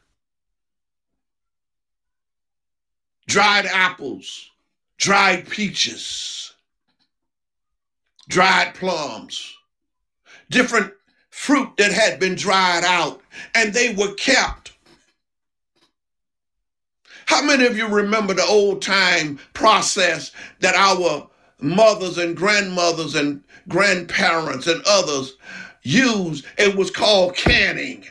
dried 3.26 3.66
apples, 3.66 4.50
dried 4.96 5.46
peaches, 5.46 6.54
dried 8.30 8.74
plums, 8.74 9.54
different 10.48 10.94
fruit 11.28 11.76
that 11.76 11.92
had 11.92 12.18
been 12.18 12.34
dried 12.34 12.82
out, 12.82 13.20
and 13.54 13.74
they 13.74 13.94
were 13.94 14.14
kept. 14.14 14.72
How 17.26 17.42
many 17.42 17.66
of 17.66 17.76
you 17.76 17.88
remember 17.88 18.32
the 18.32 18.46
old 18.46 18.80
time 18.80 19.38
process 19.52 20.32
that 20.60 20.74
our 20.74 21.28
mothers 21.60 22.18
and 22.18 22.36
grandmothers 22.36 23.14
and 23.14 23.42
grandparents 23.68 24.66
and 24.66 24.82
others 24.86 25.36
used. 25.82 26.46
It 26.56 26.76
was 26.76 26.90
called 26.90 27.36
canning. 27.36 28.04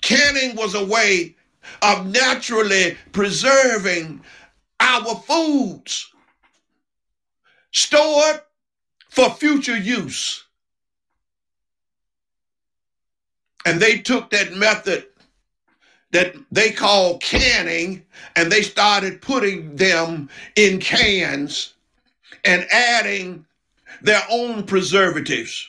Canning 0.00 0.56
was 0.56 0.74
a 0.74 0.84
way 0.84 1.36
of 1.82 2.06
naturally 2.06 2.96
preserving 3.12 4.22
our 4.80 5.14
foods 5.16 6.12
stored 7.72 8.40
for 9.08 9.30
future 9.30 9.76
use. 9.76 10.44
And 13.66 13.80
they 13.80 13.98
took 13.98 14.30
that 14.30 14.54
method 14.54 15.06
that 16.12 16.34
they 16.50 16.70
call 16.70 17.18
canning 17.18 18.04
and 18.36 18.50
they 18.50 18.62
started 18.62 19.20
putting 19.20 19.76
them 19.76 20.28
in 20.56 20.80
cans 20.80 21.74
and 22.44 22.66
adding 22.72 23.44
their 24.02 24.22
own 24.30 24.64
preservatives. 24.64 25.68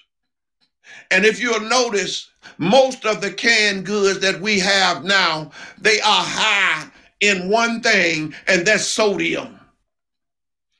And 1.11 1.25
if 1.25 1.41
you'll 1.41 1.61
notice, 1.61 2.29
most 2.57 3.05
of 3.05 3.21
the 3.21 3.31
canned 3.31 3.85
goods 3.85 4.19
that 4.19 4.39
we 4.39 4.59
have 4.59 5.03
now, 5.03 5.51
they 5.79 5.99
are 6.01 6.23
high 6.23 6.87
in 7.19 7.49
one 7.49 7.81
thing, 7.81 8.33
and 8.47 8.65
that's 8.65 8.85
sodium. 8.85 9.59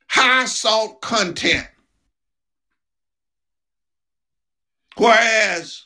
High 0.07 0.45
salt 0.45 1.01
content. 1.01 1.67
Whereas 4.97 5.85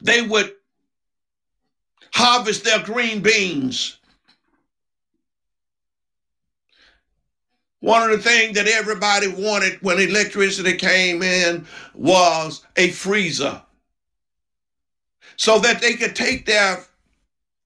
they 0.00 0.22
would 0.22 0.52
harvest 2.12 2.64
their 2.64 2.82
green 2.82 3.20
beans. 3.20 3.98
One 7.80 8.02
of 8.02 8.10
the 8.10 8.22
things 8.22 8.56
that 8.56 8.68
everybody 8.68 9.28
wanted 9.28 9.80
when 9.80 9.98
electricity 9.98 10.76
came 10.76 11.22
in 11.22 11.66
was 11.94 12.64
a 12.76 12.90
freezer 12.90 13.62
so 15.36 15.58
that 15.60 15.80
they 15.80 15.94
could 15.94 16.14
take 16.14 16.44
their 16.44 16.84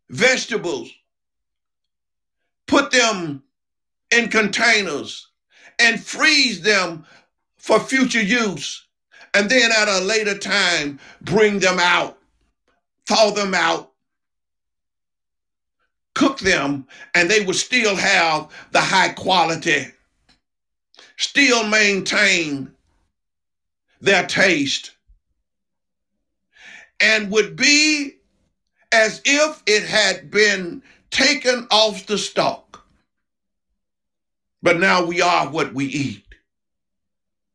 vegetables, 0.08 0.92
put 2.68 2.92
them 2.92 3.42
in 4.12 4.28
containers, 4.28 5.28
and 5.80 6.00
freeze 6.00 6.60
them 6.60 7.04
for 7.58 7.80
future 7.80 8.22
use. 8.22 8.86
And 9.34 9.50
then 9.50 9.72
at 9.72 9.88
a 9.88 10.04
later 10.04 10.38
time, 10.38 11.00
bring 11.22 11.58
them 11.58 11.80
out, 11.80 12.16
thaw 13.08 13.32
them 13.32 13.54
out, 13.54 13.93
cook 16.14 16.38
them 16.38 16.86
and 17.14 17.30
they 17.30 17.44
would 17.44 17.56
still 17.56 17.96
have 17.96 18.50
the 18.72 18.80
high 18.80 19.10
quality, 19.10 19.86
still 21.16 21.66
maintain 21.66 22.72
their 24.00 24.26
taste, 24.26 24.92
and 27.00 27.30
would 27.30 27.56
be 27.56 28.16
as 28.92 29.20
if 29.24 29.62
it 29.66 29.84
had 29.84 30.30
been 30.30 30.82
taken 31.10 31.66
off 31.70 32.06
the 32.06 32.18
stalk. 32.18 32.84
But 34.62 34.78
now 34.78 35.04
we 35.04 35.20
are 35.20 35.48
what 35.48 35.74
we 35.74 35.86
eat. 35.86 36.24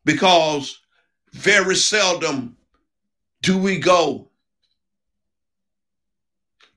Because 0.06 0.80
very 1.32 1.76
seldom 1.76 2.58
do 3.42 3.58
we 3.58 3.78
go 3.78 4.29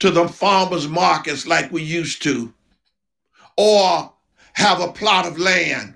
to 0.03 0.11
the 0.11 0.27
farmers 0.27 0.89
markets 0.89 1.47
like 1.47 1.71
we 1.71 1.81
used 1.81 2.25
to, 2.25 2.53
or 3.57 4.13
have 4.55 4.81
a 4.81 4.91
plot 4.91 5.29
of 5.29 5.39
land 5.39 5.95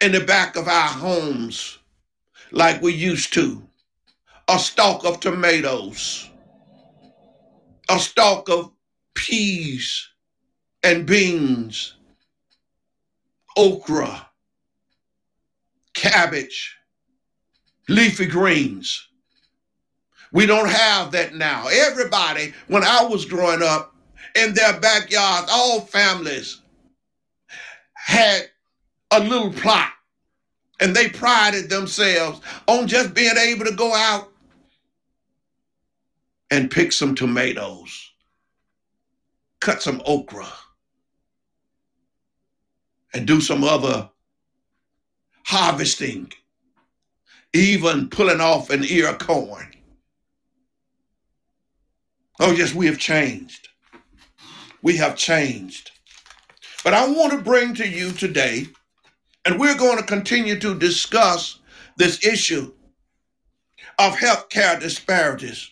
in 0.00 0.10
the 0.10 0.18
back 0.18 0.56
of 0.56 0.66
our 0.66 0.88
homes 0.88 1.78
like 2.50 2.82
we 2.82 2.92
used 2.92 3.32
to, 3.32 3.62
a 4.48 4.58
stalk 4.58 5.04
of 5.04 5.20
tomatoes, 5.20 6.28
a 7.88 7.96
stalk 8.00 8.48
of 8.48 8.72
peas 9.14 10.08
and 10.82 11.06
beans, 11.06 11.94
okra, 13.56 14.26
cabbage, 15.94 16.76
leafy 17.88 18.26
greens. 18.26 19.06
We 20.32 20.46
don't 20.46 20.68
have 20.68 21.12
that 21.12 21.34
now. 21.34 21.66
Everybody, 21.68 22.54
when 22.68 22.82
I 22.82 23.04
was 23.04 23.24
growing 23.26 23.62
up, 23.62 23.94
in 24.34 24.54
their 24.54 24.80
backyards, 24.80 25.48
all 25.50 25.80
families 25.82 26.62
had 27.94 28.50
a 29.10 29.20
little 29.20 29.52
plot. 29.52 29.92
And 30.80 30.96
they 30.96 31.08
prided 31.08 31.68
themselves 31.70 32.40
on 32.66 32.88
just 32.88 33.14
being 33.14 33.36
able 33.36 33.66
to 33.66 33.72
go 33.74 33.94
out 33.94 34.32
and 36.50 36.70
pick 36.70 36.92
some 36.92 37.14
tomatoes, 37.14 38.10
cut 39.60 39.82
some 39.82 40.02
okra, 40.06 40.48
and 43.14 43.26
do 43.26 43.40
some 43.40 43.62
other 43.62 44.10
harvesting, 45.46 46.32
even 47.52 48.08
pulling 48.08 48.40
off 48.40 48.70
an 48.70 48.82
ear 48.84 49.10
of 49.10 49.18
corn. 49.18 49.71
Oh, 52.44 52.50
yes, 52.50 52.74
we 52.74 52.86
have 52.86 52.98
changed. 52.98 53.68
We 54.82 54.96
have 54.96 55.16
changed. 55.16 55.92
But 56.82 56.92
I 56.92 57.08
want 57.08 57.30
to 57.30 57.38
bring 57.38 57.72
to 57.74 57.88
you 57.88 58.10
today, 58.10 58.66
and 59.44 59.60
we're 59.60 59.76
going 59.76 59.98
to 59.98 60.02
continue 60.02 60.58
to 60.58 60.76
discuss 60.76 61.60
this 61.96 62.26
issue 62.26 62.72
of 63.96 64.14
healthcare 64.14 64.80
disparities. 64.80 65.70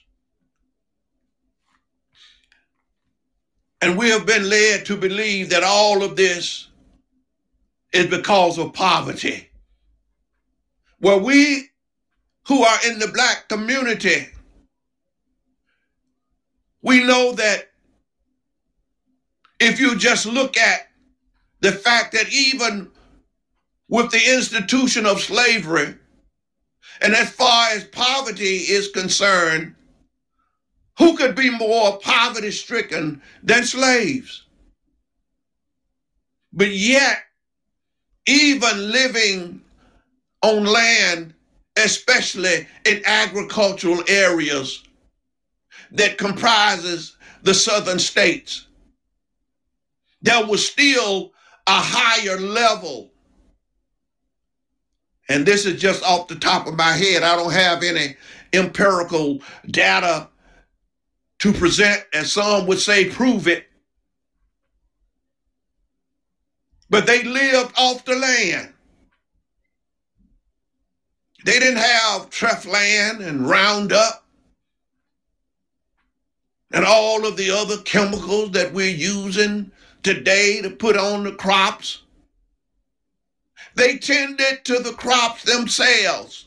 And 3.82 3.98
we 3.98 4.10
have 4.10 4.24
been 4.24 4.48
led 4.48 4.86
to 4.86 4.96
believe 4.96 5.50
that 5.50 5.64
all 5.64 6.04
of 6.04 6.14
this 6.14 6.68
is 7.92 8.06
because 8.06 8.58
of 8.58 8.74
poverty. 8.74 9.48
Well, 11.00 11.18
we 11.18 11.70
who 12.46 12.62
are 12.62 12.78
in 12.86 13.00
the 13.00 13.08
black 13.08 13.48
community, 13.48 14.28
we 16.82 17.04
know 17.04 17.32
that 17.32 17.70
if 19.58 19.78
you 19.78 19.96
just 19.96 20.26
look 20.26 20.56
at 20.56 20.88
the 21.60 21.72
fact 21.72 22.12
that 22.12 22.32
even 22.32 22.90
with 23.88 24.10
the 24.10 24.34
institution 24.34 25.04
of 25.04 25.20
slavery, 25.20 25.94
and 27.02 27.14
as 27.14 27.30
far 27.30 27.70
as 27.70 27.84
poverty 27.84 28.56
is 28.58 28.88
concerned, 28.88 29.74
who 30.98 31.16
could 31.16 31.34
be 31.34 31.50
more 31.50 31.98
poverty 31.98 32.50
stricken 32.50 33.20
than 33.42 33.64
slaves? 33.64 34.44
But 36.52 36.70
yet, 36.70 37.18
even 38.26 38.90
living 38.90 39.62
on 40.42 40.64
land, 40.64 41.34
especially 41.76 42.66
in 42.86 43.02
agricultural 43.04 44.02
areas 44.08 44.82
that 45.92 46.18
comprises 46.18 47.16
the 47.42 47.54
southern 47.54 47.98
states, 47.98 48.66
there 50.22 50.46
was 50.46 50.66
still 50.66 51.32
a 51.66 51.80
higher 51.80 52.38
level. 52.38 53.10
And 55.28 55.46
this 55.46 55.64
is 55.64 55.80
just 55.80 56.02
off 56.02 56.28
the 56.28 56.34
top 56.34 56.66
of 56.66 56.76
my 56.76 56.92
head. 56.92 57.22
I 57.22 57.36
don't 57.36 57.52
have 57.52 57.82
any 57.82 58.16
empirical 58.52 59.40
data 59.68 60.28
to 61.38 61.52
present, 61.52 62.04
as 62.12 62.32
some 62.32 62.66
would 62.66 62.80
say, 62.80 63.08
prove 63.08 63.48
it. 63.48 63.66
But 66.90 67.06
they 67.06 67.22
lived 67.22 67.72
off 67.78 68.04
the 68.04 68.16
land. 68.16 68.74
They 71.44 71.58
didn't 71.58 71.78
have 71.78 72.28
Treflan 72.30 73.26
and 73.26 73.48
Roundup 73.48 74.19
and 76.72 76.84
all 76.84 77.26
of 77.26 77.36
the 77.36 77.50
other 77.50 77.78
chemicals 77.78 78.52
that 78.52 78.72
we're 78.72 78.94
using 78.94 79.70
today 80.02 80.60
to 80.62 80.70
put 80.70 80.96
on 80.96 81.24
the 81.24 81.32
crops. 81.32 82.02
They 83.76 83.98
tended 83.98 84.64
to 84.64 84.80
the 84.80 84.92
crops 84.92 85.44
themselves. 85.44 86.46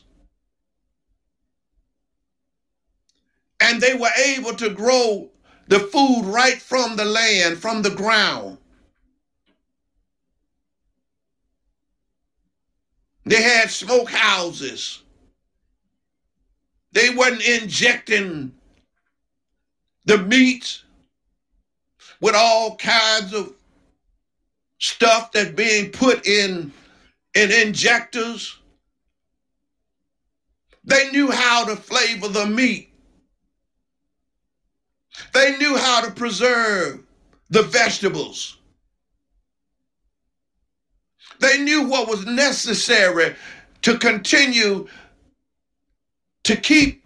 and 3.60 3.80
they 3.80 3.94
were 3.94 4.10
able 4.26 4.54
to 4.54 4.70
grow 4.70 5.30
the 5.68 5.80
food 5.80 6.24
right 6.26 6.60
from 6.60 6.96
the 6.96 7.04
land, 7.04 7.58
from 7.58 7.82
the 7.82 7.90
ground. 7.90 8.58
They 13.24 13.42
had 13.42 13.70
smoke 13.70 14.10
houses. 14.10 15.02
They 16.92 17.10
wasn't 17.10 17.48
injecting 17.48 18.53
the 20.04 20.18
meat 20.18 20.82
with 22.20 22.34
all 22.34 22.76
kinds 22.76 23.32
of 23.34 23.52
stuff 24.78 25.32
that's 25.32 25.50
being 25.50 25.90
put 25.90 26.26
in 26.26 26.72
in 27.34 27.52
injectors. 27.52 28.58
They 30.84 31.10
knew 31.10 31.30
how 31.30 31.64
to 31.66 31.76
flavor 31.76 32.28
the 32.28 32.46
meat. 32.46 32.90
They 35.32 35.56
knew 35.58 35.76
how 35.76 36.02
to 36.04 36.10
preserve 36.10 37.02
the 37.50 37.62
vegetables. 37.62 38.58
They 41.40 41.58
knew 41.62 41.88
what 41.88 42.08
was 42.08 42.26
necessary 42.26 43.34
to 43.82 43.98
continue 43.98 44.88
to 46.44 46.56
keep 46.56 47.03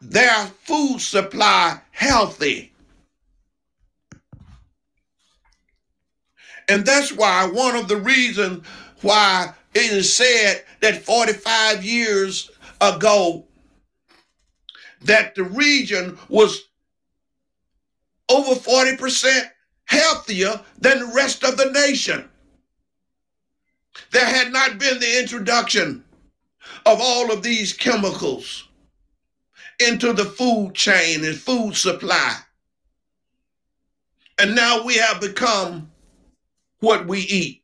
their 0.00 0.46
food 0.64 1.00
supply 1.00 1.80
healthy. 1.90 2.72
And 6.68 6.86
that's 6.86 7.12
why 7.12 7.46
one 7.46 7.76
of 7.76 7.88
the 7.88 7.96
reasons 7.96 8.66
why 9.02 9.52
it 9.74 9.92
is 9.92 10.14
said 10.14 10.64
that 10.80 11.02
45 11.02 11.84
years 11.84 12.50
ago 12.80 13.44
that 15.02 15.34
the 15.34 15.44
region 15.44 16.18
was 16.28 16.68
over 18.28 18.54
40% 18.54 19.50
healthier 19.86 20.60
than 20.78 21.00
the 21.00 21.12
rest 21.14 21.42
of 21.42 21.56
the 21.56 21.70
nation. 21.72 22.28
There 24.12 24.24
had 24.24 24.52
not 24.52 24.78
been 24.78 25.00
the 25.00 25.20
introduction 25.20 26.04
of 26.86 27.00
all 27.00 27.32
of 27.32 27.42
these 27.42 27.72
chemicals 27.72 28.68
into 29.80 30.12
the 30.12 30.24
food 30.24 30.74
chain 30.74 31.24
and 31.24 31.36
food 31.36 31.76
supply. 31.76 32.36
And 34.38 34.54
now 34.54 34.84
we 34.84 34.96
have 34.96 35.20
become 35.20 35.90
what 36.80 37.06
we 37.06 37.20
eat. 37.20 37.62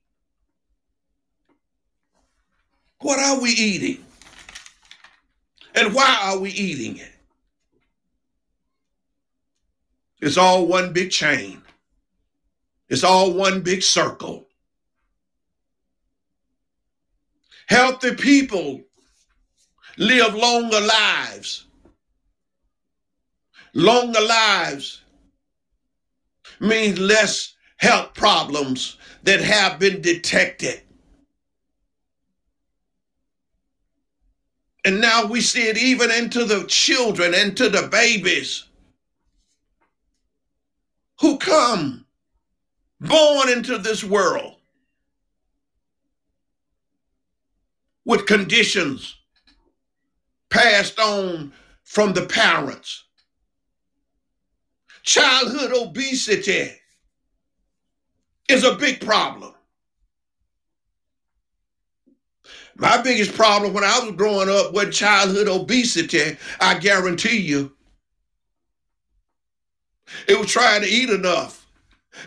What 3.01 3.19
are 3.19 3.41
we 3.41 3.51
eating? 3.51 4.05
And 5.75 5.95
why 5.95 6.19
are 6.23 6.39
we 6.39 6.51
eating 6.51 6.97
it? 6.97 7.13
It's 10.21 10.39
all 10.39 10.67
one 10.67 10.93
big 10.93 11.11
chain. 11.11 11.63
It's 12.89 13.05
all 13.05 13.33
one 13.33 13.61
big 13.61 13.83
circle. 13.83 14.47
Healthy 17.69 18.15
people 18.15 18.81
live 19.99 20.35
longer 20.35 20.81
lives. 20.81 21.67
Longer 23.77 24.23
lives 24.23 25.03
means 26.61 26.99
less 26.99 27.57
health 27.77 28.15
problems 28.15 28.97
that 29.25 29.43
have 29.43 29.79
been 29.79 30.01
detected. 30.01 30.81
And 34.87 34.99
now 34.99 35.27
we 35.27 35.43
see 35.43 35.69
it 35.69 35.77
even 35.77 36.11
into 36.11 36.47
the 36.47 36.65
children, 36.69 37.35
into 37.35 37.69
the 37.69 37.87
babies 37.89 38.65
who 41.21 41.37
come 41.37 42.07
born 42.99 43.51
into 43.51 43.77
this 43.77 44.03
world 44.03 44.57
with 48.07 48.25
conditions 48.25 49.17
passed 50.49 50.99
on 50.99 51.53
from 51.85 52.15
the 52.15 52.25
parents. 52.25 53.06
Childhood 55.07 55.73
obesity 55.73 56.73
is 58.49 58.65
a 58.65 58.75
big 58.75 59.01
problem. 59.01 59.55
My 62.75 63.01
biggest 63.01 63.33
problem 63.35 63.73
when 63.73 63.85
I 63.85 64.01
was 64.01 64.17
growing 64.17 64.51
up 64.51 64.75
was 64.75 64.95
childhood 64.95 65.47
obesity, 65.49 66.37
I 66.61 66.79
guarantee 66.79 67.39
you. 67.39 67.73
It 70.29 70.39
was 70.39 70.51
trying 70.51 70.83
to 70.83 70.89
eat 70.89 71.09
enough, 71.09 71.67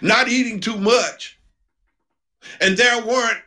not 0.01 0.29
eating 0.29 0.61
too 0.61 0.77
much. 0.77 1.37
And 2.61 2.77
there 2.77 3.05
weren't 3.05 3.43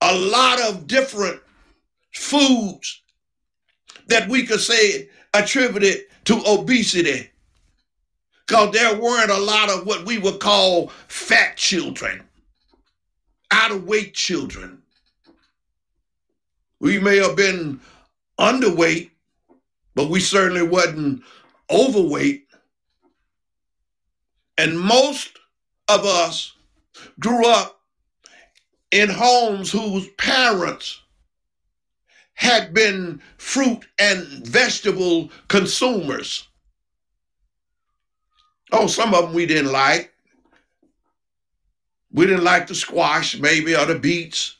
a 0.00 0.14
lot 0.14 0.60
of 0.60 0.86
different 0.86 1.40
foods 2.12 3.02
that 4.06 4.28
we 4.28 4.46
could 4.46 4.60
say 4.60 5.08
attributed 5.34 6.04
to 6.26 6.40
obesity. 6.46 7.30
Because 8.50 8.72
there 8.72 9.00
weren't 9.00 9.30
a 9.30 9.38
lot 9.38 9.70
of 9.70 9.86
what 9.86 10.04
we 10.04 10.18
would 10.18 10.40
call 10.40 10.88
fat 11.06 11.56
children, 11.56 12.24
out 13.52 13.70
of 13.70 13.84
weight 13.84 14.12
children. 14.12 14.82
We 16.80 16.98
may 16.98 17.18
have 17.18 17.36
been 17.36 17.78
underweight, 18.40 19.12
but 19.94 20.10
we 20.10 20.18
certainly 20.18 20.64
wasn't 20.64 21.22
overweight. 21.70 22.48
And 24.58 24.80
most 24.80 25.38
of 25.86 26.04
us 26.04 26.52
grew 27.20 27.46
up 27.46 27.80
in 28.90 29.10
homes 29.10 29.70
whose 29.70 30.08
parents 30.18 31.00
had 32.34 32.74
been 32.74 33.22
fruit 33.38 33.86
and 34.00 34.26
vegetable 34.44 35.30
consumers. 35.46 36.48
Oh, 38.72 38.86
some 38.86 39.14
of 39.14 39.24
them 39.24 39.34
we 39.34 39.46
didn't 39.46 39.72
like. 39.72 40.12
We 42.12 42.26
didn't 42.26 42.44
like 42.44 42.66
the 42.66 42.74
squash, 42.74 43.38
maybe, 43.38 43.76
or 43.76 43.86
the 43.86 43.98
beets, 43.98 44.56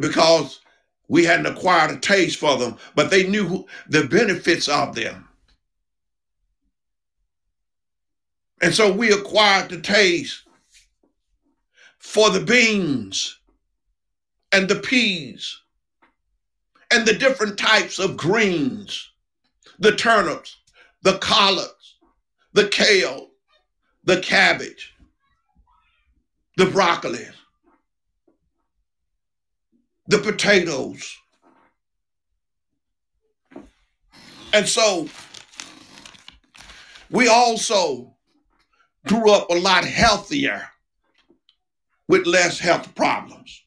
because 0.00 0.60
we 1.08 1.24
hadn't 1.24 1.46
acquired 1.46 1.90
a 1.90 1.98
taste 1.98 2.38
for 2.38 2.56
them, 2.56 2.76
but 2.94 3.10
they 3.10 3.26
knew 3.26 3.66
the 3.88 4.04
benefits 4.04 4.68
of 4.68 4.94
them. 4.94 5.28
And 8.62 8.74
so 8.74 8.92
we 8.92 9.10
acquired 9.10 9.70
the 9.70 9.80
taste 9.80 10.42
for 11.98 12.30
the 12.30 12.40
beans 12.40 13.38
and 14.52 14.68
the 14.68 14.76
peas 14.76 15.60
and 16.90 17.06
the 17.06 17.14
different 17.14 17.58
types 17.58 17.98
of 17.98 18.16
greens, 18.16 19.10
the 19.78 19.96
turnips, 19.96 20.56
the 21.02 21.18
collards, 21.18 21.79
the 22.52 22.68
kale, 22.68 23.30
the 24.04 24.20
cabbage, 24.20 24.94
the 26.56 26.66
broccoli, 26.66 27.26
the 30.08 30.18
potatoes. 30.18 31.16
And 34.52 34.68
so 34.68 35.08
we 37.10 37.28
also 37.28 38.16
grew 39.06 39.30
up 39.30 39.48
a 39.50 39.54
lot 39.54 39.84
healthier 39.84 40.68
with 42.08 42.26
less 42.26 42.58
health 42.58 42.94
problems. 42.94 43.62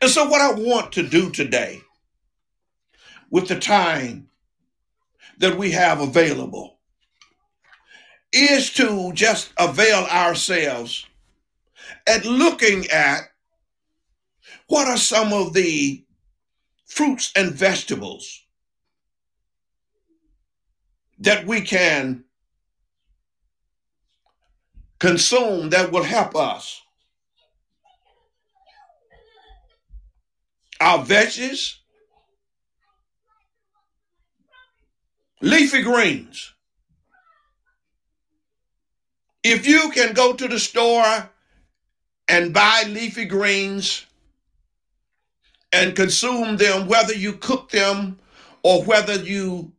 And 0.00 0.10
so, 0.10 0.28
what 0.28 0.40
I 0.40 0.52
want 0.52 0.92
to 0.92 1.06
do 1.06 1.30
today 1.30 1.80
with 3.30 3.48
the 3.48 3.58
time 3.58 4.28
that 5.38 5.58
we 5.58 5.72
have 5.72 6.00
available 6.00 6.77
is 8.32 8.72
to 8.74 9.12
just 9.14 9.52
avail 9.58 10.04
ourselves 10.04 11.06
at 12.06 12.24
looking 12.24 12.86
at 12.90 13.22
what 14.66 14.86
are 14.86 14.98
some 14.98 15.32
of 15.32 15.54
the 15.54 16.04
fruits 16.86 17.32
and 17.34 17.52
vegetables 17.52 18.42
that 21.18 21.46
we 21.46 21.60
can 21.60 22.24
consume 24.98 25.70
that 25.70 25.90
will 25.90 26.02
help 26.02 26.36
us. 26.36 26.82
Our 30.80 31.04
veggies, 31.04 31.74
leafy 35.40 35.82
greens. 35.82 36.54
If 39.42 39.66
you 39.66 39.90
can 39.90 40.14
go 40.14 40.32
to 40.32 40.48
the 40.48 40.58
store 40.58 41.30
and 42.28 42.52
buy 42.52 42.84
leafy 42.88 43.24
greens 43.24 44.04
and 45.72 45.94
consume 45.94 46.56
them, 46.56 46.88
whether 46.88 47.14
you 47.14 47.34
cook 47.34 47.70
them 47.70 48.18
or 48.62 48.82
whether 48.84 49.16
you 49.16 49.72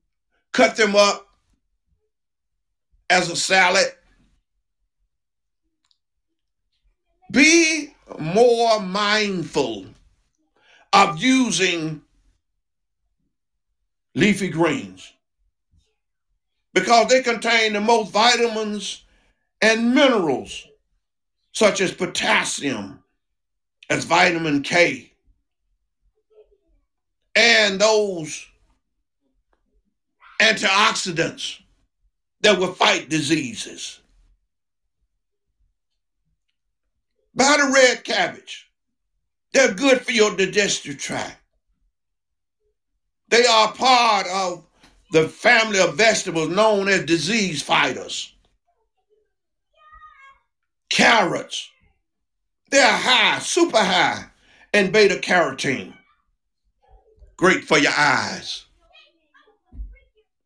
cut 0.53 0.75
them 0.75 0.95
up 0.95 1.27
as 3.09 3.29
a 3.29 3.35
salad, 3.35 3.91
be 7.31 7.93
more 8.17 8.79
mindful 8.79 9.85
of 10.93 11.21
using 11.21 12.01
leafy 14.15 14.49
greens 14.49 15.13
because 16.73 17.07
they 17.07 17.21
contain 17.21 17.73
the 17.73 17.81
most 17.81 18.11
vitamins 18.11 19.03
and 19.61 19.93
minerals 19.93 20.67
such 21.51 21.81
as 21.81 21.91
potassium 21.91 23.03
as 23.89 24.05
vitamin 24.05 24.61
K 24.63 25.11
and 27.35 27.79
those 27.79 28.45
antioxidants 30.41 31.59
that 32.41 32.57
will 32.57 32.73
fight 32.73 33.09
diseases 33.09 33.99
Buy 37.39 37.55
the 37.57 37.71
red 37.71 38.03
cabbage. 38.03 38.69
They're 39.53 39.73
good 39.73 40.01
for 40.01 40.11
your 40.11 40.35
digestive 40.35 40.97
tract. 40.97 41.37
They 43.29 43.45
are 43.45 43.71
part 43.71 44.27
of 44.27 44.65
the 45.11 45.29
family 45.29 45.79
of 45.79 45.95
vegetables 45.95 46.49
known 46.49 46.89
as 46.89 47.05
disease 47.05 47.61
fighters. 47.61 48.33
Carrots. 50.89 51.69
They're 52.71 52.91
high, 52.91 53.39
super 53.39 53.77
high 53.77 54.25
in 54.73 54.91
beta 54.91 55.15
carotene. 55.15 55.93
Great 57.37 57.63
for 57.63 57.77
your 57.77 57.93
eyes. 57.95 58.65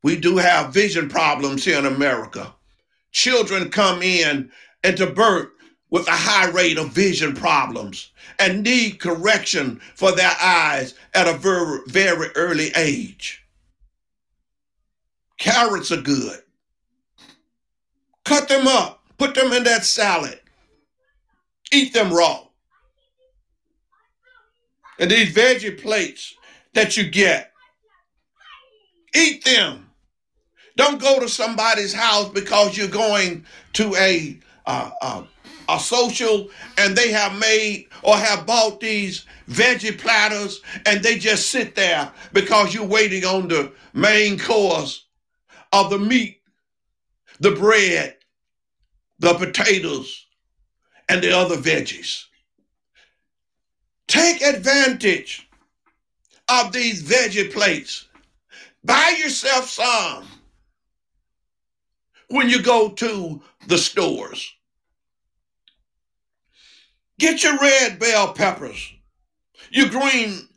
We 0.04 0.18
do 0.18 0.38
have 0.38 0.74
vision 0.74 1.10
problems 1.10 1.66
here 1.66 1.80
in 1.80 1.86
America. 1.86 2.54
Children 3.12 3.70
come 3.70 4.02
in 4.02 4.52
into 4.84 5.08
birth 5.08 5.50
with 5.90 6.08
a 6.08 6.12
high 6.12 6.50
rate 6.50 6.78
of 6.78 6.90
vision 6.90 7.34
problems 7.34 8.12
and 8.40 8.64
need 8.64 9.00
correction 9.00 9.80
for 9.96 10.12
their 10.12 10.34
eyes 10.42 10.96
at 11.14 11.28
a 11.28 11.38
very, 11.38 11.80
very 11.88 12.30
early 12.36 12.72
age. 12.76 13.44
Carrots 15.38 15.92
are 15.92 16.02
good. 16.02 16.40
Cut 18.26 18.48
them 18.48 18.68
up, 18.68 19.03
put 19.24 19.36
them 19.36 19.54
in 19.54 19.64
that 19.64 19.86
salad, 19.86 20.38
eat 21.72 21.94
them 21.94 22.12
raw. 22.12 22.46
And 25.00 25.10
these 25.10 25.34
veggie 25.34 25.82
plates 25.82 26.36
that 26.74 26.98
you 26.98 27.10
get, 27.10 27.54
eat 29.16 29.46
them. 29.46 29.90
Don't 30.76 31.00
go 31.00 31.22
to 31.22 31.30
somebody's 31.30 31.94
house 31.94 32.30
because 32.30 32.76
you're 32.76 32.90
going 32.90 33.46
to 33.74 33.96
a 33.96 34.38
uh, 34.66 34.92
uh, 35.02 35.24
a 35.70 35.80
social 35.80 36.50
and 36.78 36.94
they 36.94 37.12
have 37.12 37.38
made 37.40 37.88
or 38.02 38.18
have 38.18 38.46
bought 38.46 38.82
these 38.82 39.26
veggie 39.50 39.98
platters 39.98 40.62
and 40.86 41.02
they 41.02 41.18
just 41.18 41.50
sit 41.50 41.76
there 41.76 42.12
because 42.34 42.74
you're 42.74 42.84
waiting 42.84 43.24
on 43.24 43.48
the 43.48 43.72
main 43.94 44.38
course 44.38 45.06
of 45.72 45.90
the 45.90 46.00
meat, 46.00 46.42
the 47.40 47.52
bread, 47.52 48.18
the 49.20 49.34
potatoes, 49.34 50.26
and 51.10 51.22
the 51.22 51.36
other 51.36 51.58
veggies. 51.58 52.26
Take 54.08 54.42
advantage 54.42 55.48
of 56.50 56.72
these 56.72 57.04
veggie 57.04 57.52
plates. 57.52 58.08
Buy 58.84 59.16
yourself 59.20 59.70
some 59.70 60.26
when 62.30 62.50
you 62.50 62.62
go 62.62 62.90
to 62.90 63.42
the 63.68 63.78
stores. 63.78 64.52
Get 67.20 67.44
your 67.44 67.58
red 67.58 68.00
bell 68.00 68.34
peppers, 68.34 68.92
your 69.72 69.88
green 69.90 70.48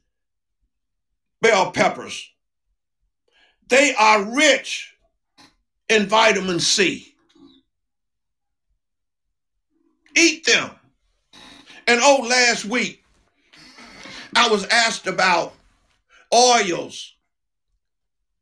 bell 1.40 1.70
peppers. 1.70 2.28
They 3.68 3.94
are 3.94 4.22
rich 4.22 4.94
in 5.88 6.06
vitamin 6.06 6.60
C. 6.60 7.15
Eat 10.16 10.46
them. 10.46 10.70
And 11.86 12.00
oh, 12.02 12.26
last 12.28 12.64
week, 12.64 13.04
I 14.34 14.48
was 14.48 14.64
asked 14.66 15.06
about 15.06 15.54
oils, 16.34 17.14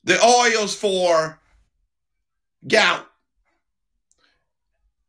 the 0.04 0.22
oils 0.24 0.74
for 0.74 1.38
gout. 2.66 3.06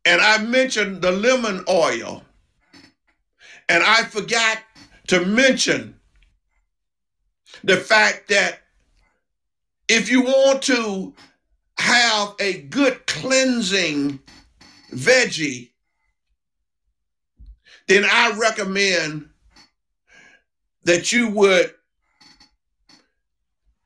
And 0.04 0.20
I 0.20 0.38
mentioned 0.38 1.02
the 1.02 1.10
lemon 1.10 1.64
oil 1.68 2.22
and 3.68 3.82
I 3.82 4.04
forgot 4.04 4.58
to 5.08 5.24
mention 5.24 5.96
the 7.64 7.76
fact 7.76 8.28
that 8.28 8.60
if 9.88 10.10
you 10.10 10.22
want 10.22 10.62
to 10.62 11.14
have 11.78 12.34
a 12.38 12.62
good 12.62 13.06
cleansing 13.06 14.20
veggie, 14.92 15.70
then 17.86 18.04
I 18.04 18.36
recommend 18.36 19.28
that 20.84 21.12
you 21.12 21.28
would 21.28 21.72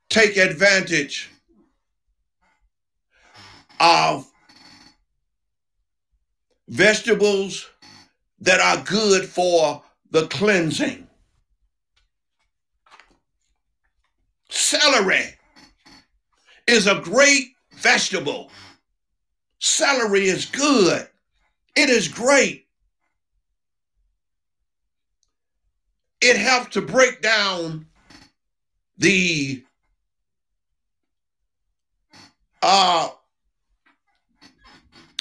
take 0.09 0.36
advantage 0.36 1.30
of 3.78 4.30
vegetables 6.68 7.68
that 8.40 8.61
are 8.61 8.82
good 8.84 9.24
for 9.24 9.82
the 10.11 10.26
cleansing. 10.28 11.07
Celery 14.48 15.34
is 16.66 16.86
a 16.86 17.01
great 17.01 17.55
vegetable. 17.72 18.51
Celery 19.59 20.26
is 20.26 20.46
good. 20.46 21.09
It 21.76 21.90
is 21.90 22.09
great. 22.09 22.66
It 26.21 26.37
helps 26.37 26.75
to 26.75 26.83
break 26.83 27.23
down 27.23 27.87
the 28.99 29.64
uh 32.62 33.09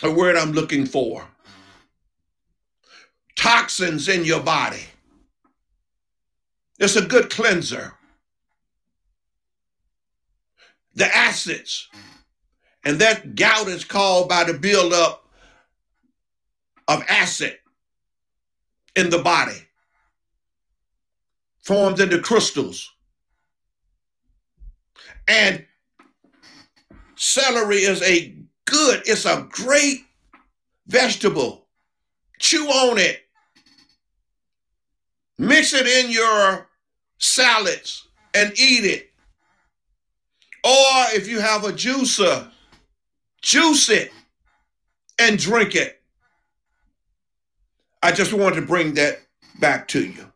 a 0.04 0.12
word 0.12 0.36
I'm 0.36 0.52
looking 0.54 0.86
for 0.86 1.28
toxins 3.40 4.10
in 4.10 4.26
your 4.26 4.42
body. 4.42 4.84
It's 6.78 6.98
a 6.98 7.06
good 7.06 7.30
cleanser. 7.30 7.94
The 10.96 11.06
acids, 11.16 11.88
and 12.84 13.00
that 13.00 13.36
gout 13.36 13.70
is 13.70 13.86
caused 13.86 14.28
by 14.28 14.44
the 14.44 14.54
buildup 14.54 15.26
of 16.90 17.04
acid 17.08 17.58
in 18.96 19.10
the 19.10 19.20
body, 19.20 19.69
formed 21.62 22.00
into 22.00 22.20
crystals. 22.20 22.92
And 25.28 25.66
celery 27.16 27.78
is 27.78 28.02
a 28.02 28.36
good, 28.66 29.04
it's 29.06 29.26
a 29.26 29.48
great 29.50 30.06
vegetable. 30.88 31.68
Chew 32.40 32.66
on 32.66 32.98
it. 32.98 33.22
Mix 35.38 35.74
it 35.74 35.88
in 35.88 36.12
your 36.12 36.68
salads 37.20 38.08
and 38.34 38.52
eat 38.60 38.86
it. 38.86 39.12
Or 40.64 41.16
if 41.16 41.28
you 41.28 41.40
have 41.40 41.64
a 41.64 41.72
juicer, 41.72 42.50
juice 43.42 43.90
it 43.90 44.12
and 45.20 45.38
drink 45.38 45.76
it. 45.76 46.02
I 48.02 48.12
just 48.12 48.34
wanted 48.34 48.56
to 48.56 48.62
bring 48.66 48.94
that 48.96 49.20
back 49.60 49.88
to 49.90 50.04
you. 50.06 50.32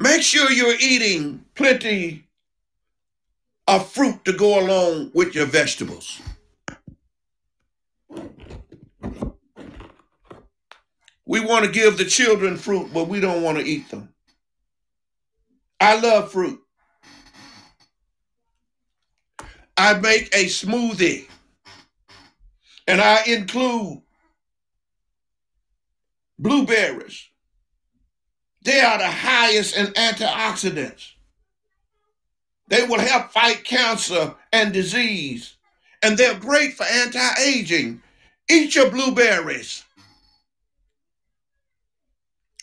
Make 0.00 0.22
sure 0.22 0.50
you're 0.52 0.76
eating 0.80 1.44
plenty 1.56 2.24
of 3.66 3.90
fruit 3.90 4.24
to 4.26 4.32
go 4.32 4.60
along 4.64 5.10
with 5.12 5.34
your 5.34 5.46
vegetables. 5.46 6.22
We 11.26 11.40
want 11.40 11.64
to 11.64 11.70
give 11.70 11.98
the 11.98 12.04
children 12.04 12.56
fruit, 12.56 12.90
but 12.94 13.08
we 13.08 13.18
don't 13.18 13.42
want 13.42 13.58
to 13.58 13.64
eat 13.64 13.90
them. 13.90 14.14
I 15.80 15.98
love 16.00 16.30
fruit. 16.30 16.60
I 19.76 19.94
make 19.94 20.32
a 20.32 20.44
smoothie 20.46 21.26
and 22.86 23.00
I 23.00 23.24
include 23.26 24.02
blueberries. 26.38 27.27
They 28.68 28.80
are 28.80 28.98
the 28.98 29.10
highest 29.10 29.78
in 29.78 29.86
antioxidants. 29.94 31.12
They 32.66 32.86
will 32.86 33.00
help 33.00 33.32
fight 33.32 33.64
cancer 33.64 34.34
and 34.52 34.74
disease, 34.74 35.56
and 36.02 36.18
they're 36.18 36.38
great 36.38 36.74
for 36.74 36.84
anti 36.84 37.40
aging. 37.40 38.02
Eat 38.50 38.74
your 38.74 38.90
blueberries. 38.90 39.84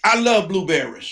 I 0.04 0.20
love 0.20 0.48
blueberries. 0.48 1.12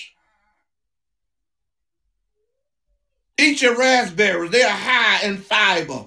Eat 3.40 3.64
your 3.64 3.76
raspberries. 3.76 4.52
They 4.52 4.62
are 4.62 4.70
high 4.70 5.26
in 5.26 5.38
fiber 5.38 6.06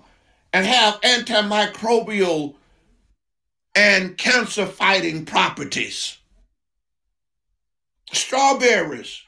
and 0.53 0.65
have 0.65 1.01
antimicrobial 1.01 2.55
and 3.75 4.17
cancer 4.17 4.65
fighting 4.65 5.25
properties. 5.25 6.16
Strawberries. 8.13 9.23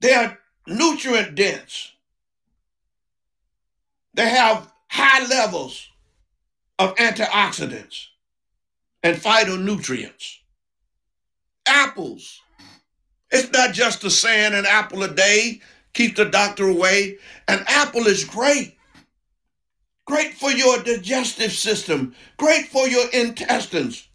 They 0.00 0.14
are 0.14 0.38
nutrient 0.66 1.34
dense. 1.34 1.92
They 4.14 4.28
have 4.28 4.70
high 4.88 5.26
levels 5.26 5.88
of 6.78 6.94
antioxidants 6.96 8.06
and 9.02 9.16
phytonutrients. 9.16 10.38
Apples. 11.66 12.40
It's 13.30 13.50
not 13.52 13.72
just 13.72 14.04
a 14.04 14.10
saying 14.10 14.52
an 14.52 14.66
apple 14.66 15.02
a 15.04 15.08
day, 15.08 15.60
keep 15.94 16.16
the 16.16 16.26
doctor 16.26 16.68
away. 16.68 17.18
An 17.48 17.64
apple 17.66 18.06
is 18.06 18.24
great. 18.24 18.76
Great 20.04 20.34
for 20.34 20.50
your 20.50 20.82
digestive 20.82 21.52
system, 21.52 22.14
great 22.36 22.66
for 22.66 22.88
your 22.88 23.08
intestines. 23.12 24.08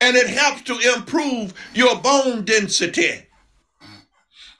And 0.00 0.16
it 0.16 0.28
helps 0.28 0.62
to 0.62 0.78
improve 0.94 1.54
your 1.74 1.96
bone 2.00 2.44
density. 2.44 3.26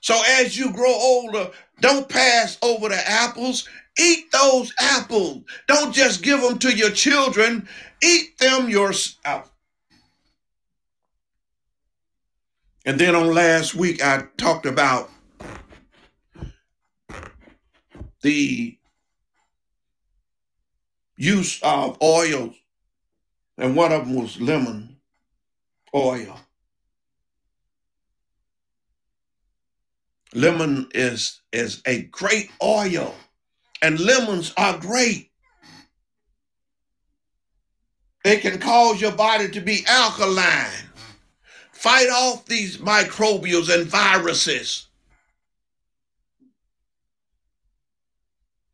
So 0.01 0.21
as 0.41 0.57
you 0.57 0.73
grow 0.73 0.93
older, 0.93 1.51
don't 1.81 2.09
pass 2.09 2.59
over 2.63 2.89
the 2.89 3.09
apples. 3.09 3.69
Eat 3.99 4.31
those 4.33 4.73
apples. 4.81 5.43
Don't 5.67 5.95
just 5.95 6.23
give 6.23 6.41
them 6.41 6.59
to 6.61 6.75
your 6.75 6.91
children. 6.91 7.69
Eat 8.03 8.39
them 8.39 8.69
yourself. 8.69 9.51
And 12.85 12.99
then 12.99 13.15
on 13.15 13.35
last 13.35 13.75
week, 13.75 14.03
I 14.03 14.25
talked 14.39 14.67
about 14.67 15.11
the 18.23 18.79
use 21.17 21.61
of 21.63 22.01
oils, 22.03 22.55
and 23.59 23.77
one 23.77 23.93
of 23.93 24.07
them 24.07 24.15
was 24.15 24.41
lemon 24.41 24.98
oil. 25.95 26.39
Lemon 30.35 30.89
is, 30.95 31.41
is 31.53 31.83
a 31.87 32.03
great 32.03 32.51
oil, 32.63 33.15
and 33.81 33.99
lemons 33.99 34.53
are 34.57 34.79
great. 34.79 35.31
They 38.25 38.37
can 38.37 38.59
cause 38.59 39.01
your 39.01 39.13
body 39.13 39.49
to 39.51 39.61
be 39.61 39.85
alkaline, 39.87 40.91
fight 41.73 42.11
off 42.11 42.45
these 42.45 42.77
microbials 42.77 43.73
and 43.73 43.87
viruses. 43.87 44.89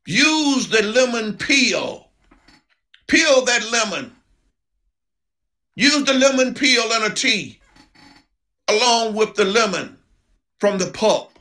Use 0.06 0.68
the 0.68 0.82
lemon 0.82 1.36
peel. 1.36 2.08
Peel 3.06 3.44
that 3.44 3.70
lemon. 3.70 4.14
Use 5.76 6.04
the 6.04 6.14
lemon 6.14 6.54
peel 6.54 6.84
in 6.92 7.10
a 7.10 7.14
tea 7.14 7.58
along 8.68 9.14
with 9.14 9.34
the 9.34 9.44
lemon 9.44 9.98
from 10.58 10.78
the 10.78 10.86
pulp. 10.86 11.32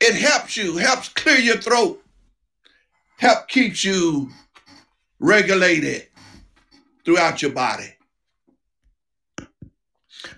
It 0.00 0.14
helps 0.14 0.56
you, 0.56 0.76
helps 0.76 1.08
clear 1.08 1.38
your 1.38 1.58
throat, 1.58 2.02
help 3.18 3.48
keeps 3.48 3.84
you 3.84 4.30
regulated 5.18 6.08
throughout 7.04 7.42
your 7.42 7.52
body. 7.52 7.94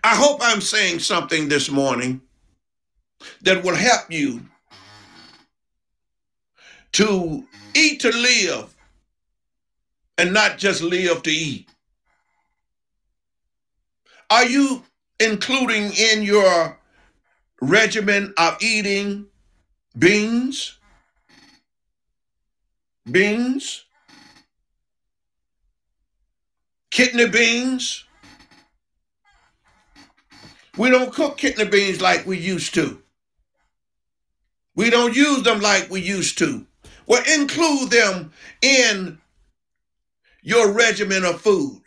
I 0.03 0.15
hope 0.15 0.41
I'm 0.43 0.61
saying 0.61 1.01
something 1.01 1.49
this 1.49 1.71
morning 1.71 2.21
that 3.43 3.63
will 3.63 3.75
help 3.75 4.11
you 4.11 4.41
to 6.93 7.45
eat 7.75 8.01
to 8.01 8.11
live 8.11 8.75
and 10.19 10.33
not 10.33 10.59
just 10.59 10.83
live 10.83 11.23
to 11.23 11.31
eat. 11.31 11.69
Are 14.31 14.47
you 14.47 14.85
including 15.21 15.93
in 15.93 16.23
your 16.23 16.79
regimen 17.61 18.33
of 18.39 18.57
eating 18.63 19.27
beans, 19.97 20.79
beans, 23.11 23.85
kidney 26.91 27.29
beans. 27.29 28.05
We 30.77 30.91
don't 30.91 31.13
cook 31.13 31.37
kidney 31.37 31.67
beans 31.67 32.01
like 32.01 32.27
we 32.27 32.39
used 32.39 32.75
to. 32.75 33.03
We 34.75 34.89
don't 34.89 35.15
use 35.15 35.43
them 35.43 35.61
like 35.61 35.91
we 35.91 36.01
used 36.01 36.39
to. 36.39 36.67
Well, 37.07 37.23
include 37.35 37.91
them 37.91 38.33
in 38.63 39.19
your 40.43 40.73
regimen 40.73 41.25
of 41.25 41.41
foods. 41.41 41.80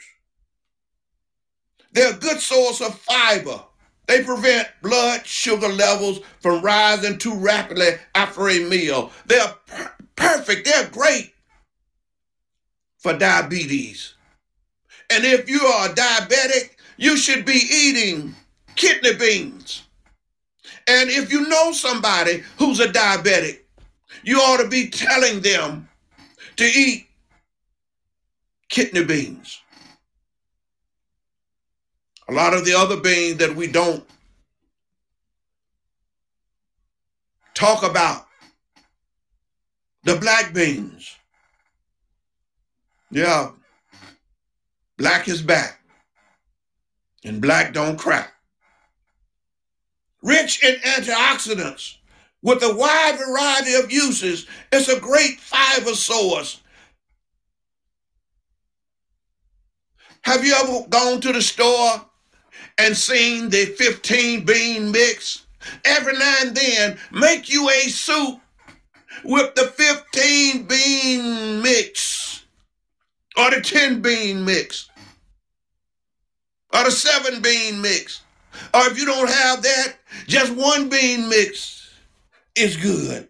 They're 1.93 2.13
a 2.13 2.17
good 2.17 2.39
source 2.39 2.81
of 2.81 2.97
fiber. 2.99 3.61
They 4.07 4.23
prevent 4.23 4.67
blood 4.81 5.25
sugar 5.25 5.69
levels 5.69 6.19
from 6.41 6.61
rising 6.61 7.17
too 7.17 7.35
rapidly 7.35 7.91
after 8.15 8.49
a 8.49 8.59
meal. 8.59 9.11
They're 9.25 9.53
per- 9.67 9.93
perfect. 10.15 10.65
They're 10.65 10.89
great 10.89 11.33
for 12.99 13.17
diabetes. 13.17 14.15
And 15.09 15.23
if 15.23 15.49
you 15.49 15.61
are 15.61 15.89
diabetic, 15.89 16.71
you 16.97 17.17
should 17.17 17.45
be 17.45 17.61
eating 17.71 18.35
kidney 18.75 19.13
beans. 19.15 19.83
And 20.87 21.09
if 21.09 21.31
you 21.31 21.47
know 21.47 21.71
somebody 21.71 22.43
who's 22.57 22.79
a 22.79 22.87
diabetic, 22.87 23.59
you 24.23 24.39
ought 24.39 24.61
to 24.61 24.67
be 24.67 24.89
telling 24.89 25.41
them 25.41 25.87
to 26.57 26.65
eat 26.65 27.07
kidney 28.69 29.05
beans. 29.05 29.62
A 32.29 32.33
lot 32.33 32.53
of 32.53 32.65
the 32.65 32.73
other 32.73 32.97
beans 32.97 33.37
that 33.37 33.55
we 33.55 33.67
don't 33.67 34.05
talk 37.53 37.83
about, 37.83 38.25
the 40.03 40.15
black 40.15 40.53
beans. 40.53 41.15
Yeah, 43.11 43.51
black 44.97 45.27
is 45.27 45.41
back, 45.41 45.79
and 47.23 47.41
black 47.41 47.73
don't 47.73 47.97
crack. 47.97 48.33
Rich 50.21 50.63
in 50.63 50.75
antioxidants 50.75 51.97
with 52.41 52.63
a 52.63 52.73
wide 52.73 53.17
variety 53.17 53.73
of 53.73 53.91
uses, 53.91 54.47
it's 54.71 54.87
a 54.87 54.99
great 54.99 55.39
fiber 55.39 55.93
source. 55.93 56.61
Have 60.21 60.45
you 60.45 60.53
ever 60.53 60.87
gone 60.87 61.19
to 61.21 61.33
the 61.33 61.41
store 61.41 62.05
and 62.77 62.95
seen 62.95 63.49
the 63.49 63.65
15 63.65 64.45
bean 64.45 64.91
mix? 64.91 65.45
Every 65.85 66.17
now 66.17 66.35
and 66.41 66.55
then, 66.55 66.97
make 67.11 67.49
you 67.49 67.69
a 67.69 67.89
soup 67.89 68.39
with 69.23 69.55
the 69.55 69.63
15 69.63 70.63
bean 70.65 71.61
mix 71.61 72.43
or 73.37 73.49
the 73.51 73.61
10 73.61 74.01
bean 74.01 74.43
mix 74.45 74.89
or 76.73 76.83
the 76.83 76.91
7 76.91 77.41
bean 77.41 77.81
mix. 77.81 78.21
Or 78.73 78.81
if 78.87 78.97
you 78.99 79.05
don't 79.05 79.29
have 79.29 79.63
that, 79.63 79.95
just 80.27 80.53
one 80.53 80.89
bean 80.89 81.29
mix 81.29 81.91
is 82.55 82.77
good. 82.77 83.27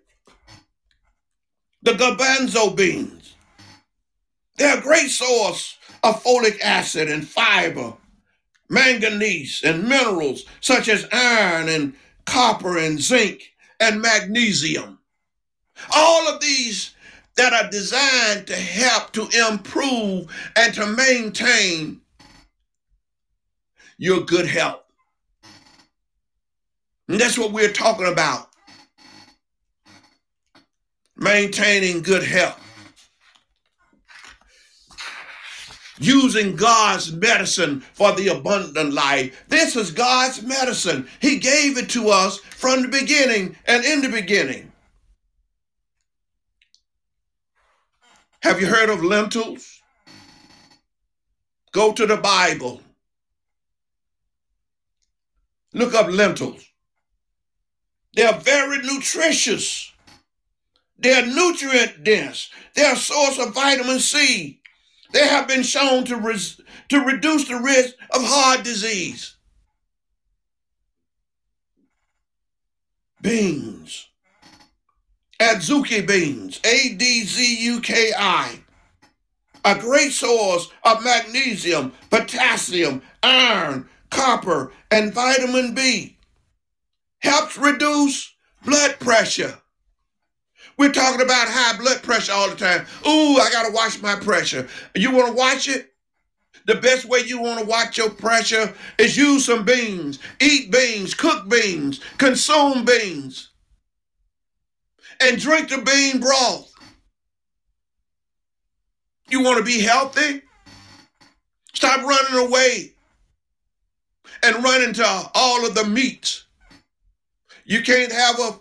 The 1.81 1.91
garbanzo 1.91 2.75
beans. 2.75 3.35
They're 4.57 4.77
a 4.77 4.81
great 4.81 5.09
source 5.09 5.77
of 6.03 6.21
folic 6.23 6.61
acid 6.61 7.09
and 7.09 7.27
fiber, 7.27 7.93
manganese 8.69 9.63
and 9.63 9.87
minerals 9.87 10.45
such 10.61 10.89
as 10.89 11.07
iron 11.11 11.69
and 11.69 11.93
copper 12.25 12.77
and 12.77 12.99
zinc 12.99 13.53
and 13.79 14.01
magnesium. 14.01 14.99
All 15.93 16.27
of 16.27 16.39
these 16.39 16.93
that 17.35 17.53
are 17.53 17.69
designed 17.69 18.47
to 18.47 18.55
help 18.55 19.11
to 19.13 19.27
improve 19.49 20.27
and 20.55 20.73
to 20.73 20.85
maintain 20.85 22.01
your 23.97 24.21
good 24.21 24.45
health. 24.45 24.81
And 27.07 27.19
that's 27.19 27.37
what 27.37 27.51
we're 27.51 27.71
talking 27.71 28.07
about. 28.07 28.49
Maintaining 31.15 32.01
good 32.01 32.23
health. 32.23 32.62
Using 35.99 36.55
God's 36.55 37.11
medicine 37.11 37.81
for 37.81 38.13
the 38.13 38.29
abundant 38.29 38.93
life. 38.93 39.45
This 39.47 39.75
is 39.75 39.91
God's 39.91 40.41
medicine. 40.41 41.07
He 41.19 41.37
gave 41.37 41.77
it 41.77 41.89
to 41.91 42.09
us 42.09 42.39
from 42.39 42.81
the 42.81 42.87
beginning 42.87 43.55
and 43.65 43.85
in 43.85 44.01
the 44.01 44.09
beginning. 44.09 44.71
Have 48.41 48.59
you 48.59 48.67
heard 48.67 48.89
of 48.89 49.03
lentils? 49.03 49.81
Go 51.71 51.93
to 51.93 52.05
the 52.05 52.17
Bible. 52.17 52.81
Look 55.73 55.93
up 55.93 56.07
lentils. 56.09 56.63
They 58.15 58.23
are 58.23 58.39
very 58.39 58.79
nutritious. 58.79 59.91
They 60.99 61.13
are 61.13 61.25
nutrient 61.25 62.03
dense. 62.03 62.49
They 62.75 62.83
are 62.83 62.93
a 62.93 62.97
source 62.97 63.39
of 63.39 63.53
vitamin 63.53 63.99
C. 63.99 64.59
They 65.13 65.27
have 65.27 65.47
been 65.47 65.63
shown 65.63 66.03
to, 66.05 66.17
res- 66.17 66.59
to 66.89 66.99
reduce 66.99 67.47
the 67.47 67.55
risk 67.55 67.95
of 68.13 68.23
heart 68.23 68.63
disease. 68.63 69.35
Beans. 73.21 74.07
Adzuki 75.39 76.05
beans, 76.07 76.59
A 76.63 76.93
D 76.95 77.23
Z 77.23 77.63
U 77.65 77.81
K 77.81 78.11
I, 78.17 78.59
a 79.65 79.75
great 79.75 80.11
source 80.11 80.69
of 80.83 81.03
magnesium, 81.03 81.91
potassium, 82.09 83.01
iron, 83.21 83.89
copper, 84.09 84.71
and 84.89 85.13
vitamin 85.13 85.73
B. 85.73 86.17
Helps 87.19 87.57
reduce 87.57 88.33
blood 88.63 88.99
pressure. 88.99 89.59
We're 90.77 90.91
talking 90.91 91.21
about 91.21 91.47
high 91.47 91.77
blood 91.77 92.01
pressure 92.01 92.31
all 92.33 92.49
the 92.49 92.55
time. 92.55 92.85
Ooh, 93.07 93.37
I 93.37 93.49
got 93.51 93.67
to 93.67 93.73
watch 93.73 94.01
my 94.01 94.15
pressure. 94.15 94.67
You 94.95 95.11
want 95.11 95.27
to 95.27 95.33
watch 95.33 95.67
it? 95.67 95.93
The 96.65 96.75
best 96.75 97.05
way 97.05 97.19
you 97.19 97.41
want 97.41 97.59
to 97.59 97.65
watch 97.65 97.97
your 97.97 98.09
pressure 98.09 98.73
is 98.97 99.17
use 99.17 99.45
some 99.45 99.65
beans, 99.65 100.19
eat 100.39 100.71
beans, 100.71 101.13
cook 101.13 101.49
beans, 101.49 101.99
consume 102.17 102.85
beans, 102.85 103.49
and 105.19 105.39
drink 105.39 105.69
the 105.69 105.79
bean 105.79 106.21
broth. 106.21 106.73
You 109.29 109.43
want 109.43 109.57
to 109.57 109.63
be 109.63 109.81
healthy? 109.81 110.41
Stop 111.73 112.01
running 112.03 112.47
away 112.47 112.93
and 114.41 114.63
run 114.63 114.81
into 114.81 115.05
all 115.33 115.65
of 115.65 115.75
the 115.75 115.85
meats. 115.85 116.45
You 117.65 117.81
can't 117.81 118.11
have 118.11 118.39
a, 118.39 118.59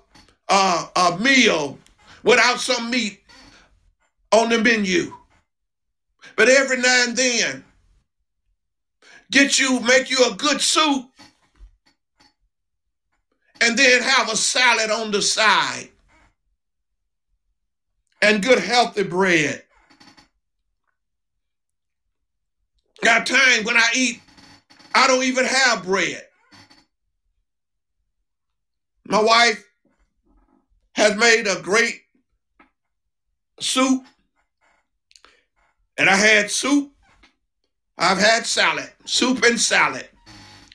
a, 0.52 0.88
a 0.96 1.18
meal 1.18 1.78
without 2.22 2.60
some 2.60 2.90
meat 2.90 3.20
on 4.32 4.48
the 4.48 4.58
menu. 4.58 5.14
But 6.36 6.48
every 6.48 6.78
now 6.78 7.04
and 7.06 7.16
then, 7.16 7.64
get 9.30 9.58
you, 9.58 9.80
make 9.80 10.10
you 10.10 10.18
a 10.30 10.34
good 10.34 10.60
soup, 10.60 11.06
and 13.60 13.78
then 13.78 14.02
have 14.02 14.30
a 14.30 14.36
salad 14.36 14.90
on 14.90 15.10
the 15.10 15.22
side 15.22 15.88
and 18.22 18.42
good 18.42 18.58
healthy 18.58 19.02
bread. 19.02 19.62
Got 23.02 23.26
times 23.26 23.64
when 23.64 23.76
I 23.76 23.88
eat, 23.94 24.20
I 24.94 25.06
don't 25.08 25.24
even 25.24 25.44
have 25.44 25.84
bread. 25.84 26.24
My 29.06 29.20
wife 29.20 29.64
has 30.92 31.16
made 31.16 31.46
a 31.48 31.60
great 31.60 32.01
soup, 33.62 34.04
and 35.96 36.08
I 36.08 36.16
had 36.16 36.50
soup. 36.50 36.90
I've 37.98 38.18
had 38.18 38.46
salad, 38.46 38.90
soup 39.04 39.42
and 39.44 39.60
salad, 39.60 40.08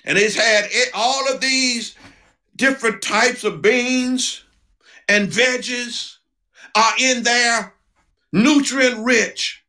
and 0.06 0.18
it's 0.18 0.36
had 0.36 0.66
it, 0.70 0.90
all 0.94 1.34
of 1.34 1.42
these 1.42 1.96
different 2.56 3.02
types 3.02 3.44
of 3.44 3.62
beans 3.62 4.44
and 5.10 5.30
veggies 5.30 6.18
are 6.76 6.94
in 7.00 7.24
there, 7.24 7.74
nutrient 8.32 9.04
rich. 9.04 9.64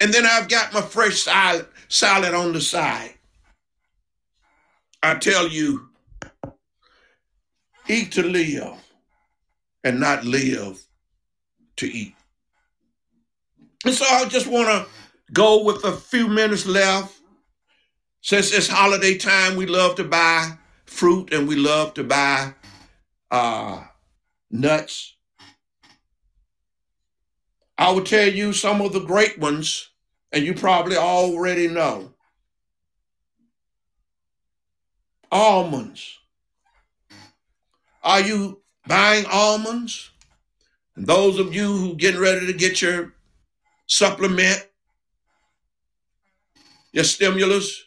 And 0.00 0.12
then 0.12 0.26
I've 0.26 0.48
got 0.48 0.72
my 0.72 0.80
fresh 0.80 1.22
salad, 1.22 1.66
salad 1.88 2.34
on 2.34 2.52
the 2.52 2.60
side. 2.60 3.14
I 5.02 5.14
tell 5.16 5.48
you, 5.48 5.88
eat 7.88 8.12
to 8.12 8.22
live 8.22 8.78
and 9.84 10.00
not 10.00 10.24
live 10.24 10.80
to 11.76 11.86
eat. 11.86 12.14
And 13.84 13.94
so 13.94 14.04
I 14.04 14.24
just 14.26 14.46
want 14.46 14.68
to 14.68 14.86
go 15.32 15.64
with 15.64 15.84
a 15.84 15.92
few 15.92 16.28
minutes 16.28 16.66
left. 16.66 17.18
Since 18.20 18.52
it's 18.52 18.68
holiday 18.68 19.18
time, 19.18 19.56
we 19.56 19.66
love 19.66 19.96
to 19.96 20.04
buy 20.04 20.52
fruit 20.86 21.32
and 21.32 21.48
we 21.48 21.56
love 21.56 21.94
to 21.94 22.04
buy 22.04 22.54
uh, 23.30 23.82
nuts. 24.50 25.16
I 27.76 27.90
will 27.90 28.04
tell 28.04 28.28
you 28.28 28.52
some 28.52 28.80
of 28.80 28.92
the 28.92 29.00
great 29.00 29.38
ones, 29.38 29.88
and 30.30 30.44
you 30.44 30.54
probably 30.54 30.96
already 30.96 31.66
know. 31.66 32.12
Almonds. 35.32 36.18
Are 38.04 38.20
you 38.20 38.60
buying 38.86 39.24
almonds? 39.26 40.10
And 40.94 41.06
those 41.06 41.40
of 41.40 41.54
you 41.54 41.76
who 41.76 41.96
getting 41.96 42.20
ready 42.20 42.46
to 42.46 42.52
get 42.52 42.82
your 42.82 43.14
supplement, 43.92 44.66
your 46.92 47.04
stimulus, 47.04 47.84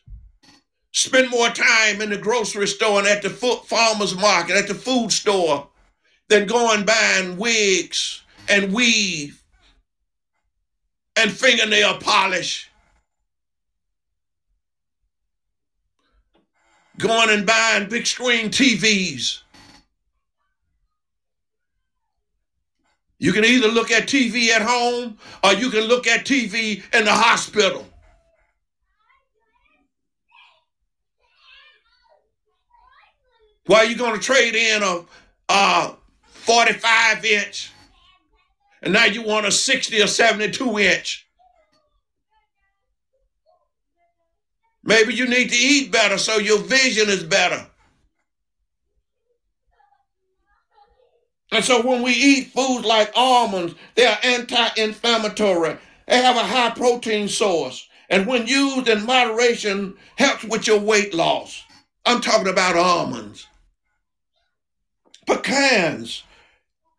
spend 0.91 1.31
more 1.31 1.49
time 1.49 1.99
in 1.99 2.11
the 2.11 2.17
grocery 2.17 2.67
store 2.67 2.99
and 2.99 3.07
at 3.07 3.23
the 3.23 3.29
farmer's 3.29 4.15
market, 4.15 4.55
at 4.55 4.67
the 4.67 4.75
food 4.75 5.11
store, 5.11 5.67
than 6.27 6.45
going 6.45 6.85
buying 6.85 7.37
wigs 7.37 8.21
and 8.47 8.71
weave 8.71 9.41
and 11.15 11.31
fingernail 11.31 11.97
polish. 11.97 12.69
Going 16.99 17.31
and 17.31 17.47
buying 17.47 17.89
big 17.89 18.05
screen 18.05 18.49
TVs. 18.49 19.41
You 23.17 23.31
can 23.31 23.45
either 23.45 23.69
look 23.69 23.91
at 23.91 24.07
TV 24.07 24.49
at 24.49 24.61
home 24.61 25.17
or 25.43 25.53
you 25.53 25.69
can 25.69 25.81
look 25.81 26.05
at 26.05 26.25
TV 26.25 26.83
in 26.93 27.05
the 27.05 27.13
hospital. 27.13 27.85
Why 33.67 33.77
are 33.79 33.85
you 33.85 33.97
going 33.97 34.13
to 34.13 34.19
trade 34.19 34.55
in 34.55 34.83
a, 34.83 35.01
a 35.49 35.95
45 36.27 37.25
inch 37.25 37.71
and 38.83 38.93
now 38.93 39.05
you 39.05 39.23
want 39.23 39.47
a 39.47 39.51
60 39.51 40.01
or 40.01 40.07
72 40.07 40.79
inch? 40.79 41.25
Maybe 44.83 45.15
you 45.15 45.27
need 45.27 45.49
to 45.49 45.55
eat 45.55 45.91
better 45.91 46.19
so 46.19 46.37
your 46.37 46.59
vision 46.59 47.09
is 47.09 47.23
better. 47.23 47.65
And 51.55 51.63
so 51.63 51.81
when 51.81 52.01
we 52.01 52.11
eat 52.11 52.47
foods 52.47 52.85
like 52.85 53.13
almonds, 53.15 53.75
they 53.95 54.05
are 54.05 54.17
anti-inflammatory. 54.23 55.77
They 56.05 56.21
have 56.21 56.35
a 56.35 56.39
high 56.39 56.71
protein 56.71 57.29
source. 57.29 57.87
And 58.09 58.27
when 58.27 58.45
used 58.45 58.89
in 58.89 59.05
moderation, 59.05 59.95
helps 60.17 60.43
with 60.43 60.67
your 60.67 60.81
weight 60.81 61.13
loss. 61.13 61.63
I'm 62.05 62.19
talking 62.19 62.49
about 62.49 62.75
almonds 62.75 63.47
pecans. 65.25 66.23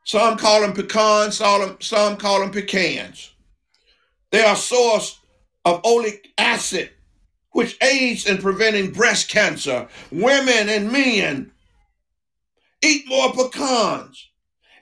Some 0.05 0.39
call 0.39 0.63
them 0.63 0.73
pecans, 0.73 1.37
some 1.37 2.17
call 2.17 2.41
them 2.41 2.51
pecans. 2.51 3.33
They 4.31 4.43
are 4.43 4.55
a 4.55 4.57
source 4.57 5.21
of 5.67 5.83
oleic 5.83 6.29
acid, 6.39 6.93
which 7.51 7.77
aids 7.83 8.27
in 8.27 8.39
preventing 8.39 8.91
breast 8.93 9.29
cancer. 9.29 9.87
Women 10.11 10.71
and 10.71 10.91
men 10.91 11.53
eat 12.83 13.07
more 13.07 13.35
pecans. 13.35 14.26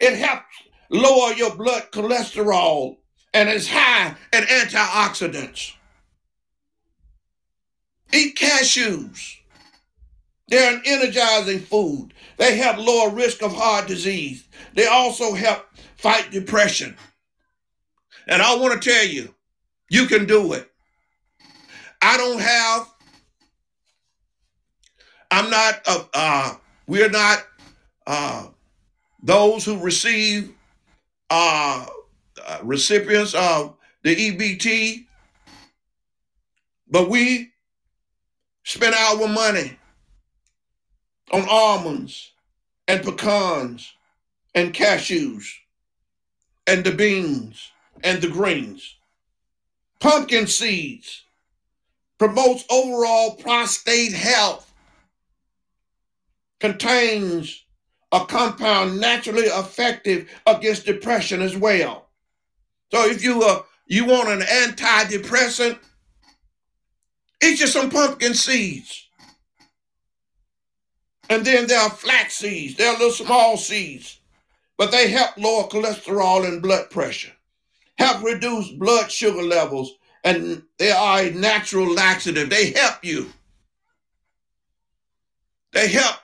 It 0.05 0.19
helps 0.19 0.45
lower 0.91 1.33
your 1.33 1.57
blood 1.57 1.85
cholesterol 1.91 2.99
and 3.33 3.49
is 3.49 3.67
high 3.71 4.15
in 4.35 4.45
antioxidants. 4.45 5.73
Eat 8.13 8.37
cashews. 8.37 9.37
They're 10.49 10.75
an 10.75 10.83
energizing 10.85 11.61
food. 11.61 12.13
They 12.37 12.59
help 12.59 12.77
lower 12.77 13.09
risk 13.09 13.43
of 13.43 13.55
heart 13.55 13.89
disease. 13.89 14.47
They 14.75 14.87
also 14.87 15.33
help 15.33 15.65
fight 15.97 16.31
depression. 16.31 16.99
And 18.29 18.43
I 18.43 18.57
want 18.57 18.81
to 18.81 18.91
tell 18.91 19.07
you, 19.07 19.35
you 19.89 20.05
can 20.07 20.27
do 20.27 20.53
it. 20.53 20.71
I 22.03 22.19
don't 22.19 22.41
have, 22.41 22.93
I'm 25.31 25.49
not, 25.49 25.81
a, 25.89 26.07
uh 26.13 26.55
we're 26.87 27.09
not 27.09 27.43
uh, 28.07 28.49
those 29.25 29.64
who 29.64 29.79
receive 29.79 30.53
uh, 31.31 31.87
uh, 32.47 32.59
recipients 32.62 33.35
of 33.35 33.75
the 34.03 34.14
EBT, 34.14 35.07
but 36.91 37.09
we 37.09 37.51
spend 38.64 38.95
our 38.95 39.27
money 39.27 39.79
on 41.33 41.47
almonds 41.49 42.33
and 42.87 43.03
pecans 43.03 43.95
and 44.55 44.75
cashews 44.75 45.47
and 46.66 46.85
the 46.85 46.93
beans 46.93 47.70
and 48.05 48.20
the 48.20 48.29
greens. 48.29 48.97
Pumpkin 50.01 50.47
seeds 50.47 51.22
promotes 52.18 52.64
overall 52.70 53.37
prostate 53.37 54.12
health, 54.12 54.70
contains 56.61 57.64
a 58.15 58.25
compound 58.27 59.01
naturally 59.01 59.43
effective 59.43 60.31
against 60.47 60.87
depression 60.87 61.43
as 61.43 61.57
well. 61.57 62.07
So 62.93 63.05
if 63.07 63.25
you 63.25 63.43
uh, 63.43 63.62
you 63.87 64.07
want 64.07 64.29
an 64.29 64.41
antidepressant, 64.41 65.79
eat 67.43 67.59
you 67.59 67.67
some 67.67 67.91
pumpkin 67.91 68.35
seeds. 68.35 69.09
And 71.29 71.45
then 71.45 71.67
there 71.67 71.81
are 71.81 71.91
flax 71.91 72.37
seeds. 72.37 72.77
They're 72.77 72.93
little 72.93 73.11
small 73.11 73.57
seeds, 73.57 74.21
but 74.79 74.93
they 74.93 75.09
help 75.09 75.37
lower 75.37 75.65
cholesterol 75.65 76.47
and 76.47 76.62
blood 76.62 76.91
pressure, 76.91 77.33
help 77.99 78.23
reduce 78.23 78.71
blood 78.71 79.11
sugar 79.11 79.43
levels, 79.43 79.93
and 80.23 80.62
they 80.79 80.93
are 80.93 81.23
a 81.23 81.31
natural 81.31 81.93
laxative. 81.93 82.49
They 82.49 82.71
help 82.71 83.05
you. 83.05 83.33
They 85.73 85.89
help 85.89 86.17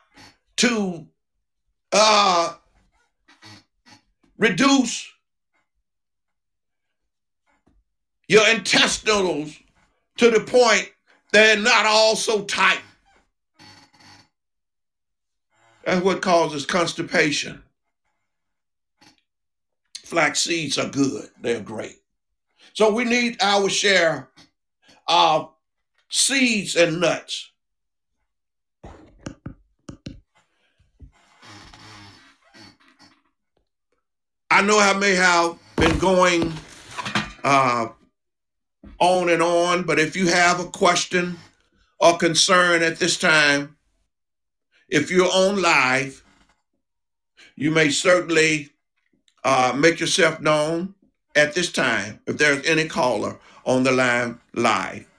to 0.59 1.10
uh, 1.93 2.55
reduce 4.39 5.11
your 8.29 8.49
intestinals 8.49 9.59
to 10.17 10.31
the 10.31 10.41
point 10.41 10.91
they're 11.33 11.57
not 11.57 11.87
all 11.87 12.17
so 12.17 12.45
tight. 12.45 12.81
That's 15.85 16.05
what 16.05 16.23
causes 16.23 16.67
constipation. 16.67 17.63
Flax 20.05 20.41
seeds 20.41 20.77
are 20.77 20.89
good, 20.89 21.31
they're 21.41 21.61
great. 21.61 21.99
So 22.75 22.93
we 22.93 23.05
need 23.05 23.37
our 23.41 23.69
share 23.69 24.29
of 25.07 25.51
seeds 26.09 26.77
and 26.77 27.01
nuts. 27.01 27.50
I 34.61 34.63
know 34.63 34.79
I 34.79 34.93
may 34.93 35.15
have 35.15 35.59
been 35.77 35.99
going 35.99 36.53
uh, 37.43 37.89
on 38.99 39.31
and 39.31 39.43
on, 39.43 39.85
but 39.85 39.99
if 39.99 40.15
you 40.15 40.27
have 40.27 40.61
a 40.61 40.67
question 40.67 41.39
or 41.99 42.19
concern 42.19 42.83
at 42.83 42.99
this 42.99 43.17
time, 43.17 43.79
if 44.87 45.11
you're 45.11 45.33
on 45.33 45.63
live, 45.63 46.23
you 47.57 47.71
may 47.71 47.89
certainly 47.89 48.69
uh, 49.45 49.73
make 49.75 49.99
yourself 49.99 50.43
known 50.43 50.95
at 51.35 51.55
this 51.55 51.73
time 51.73 52.21
if 52.27 52.37
there's 52.37 52.63
any 52.67 52.87
caller 52.87 53.39
on 53.65 53.83
the 53.83 53.93
line 53.93 54.41
live. 54.53 55.10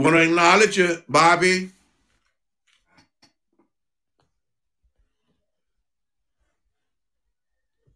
Want 0.00 0.16
to 0.16 0.22
acknowledge 0.22 0.78
you, 0.78 1.02
Bobby. 1.10 1.72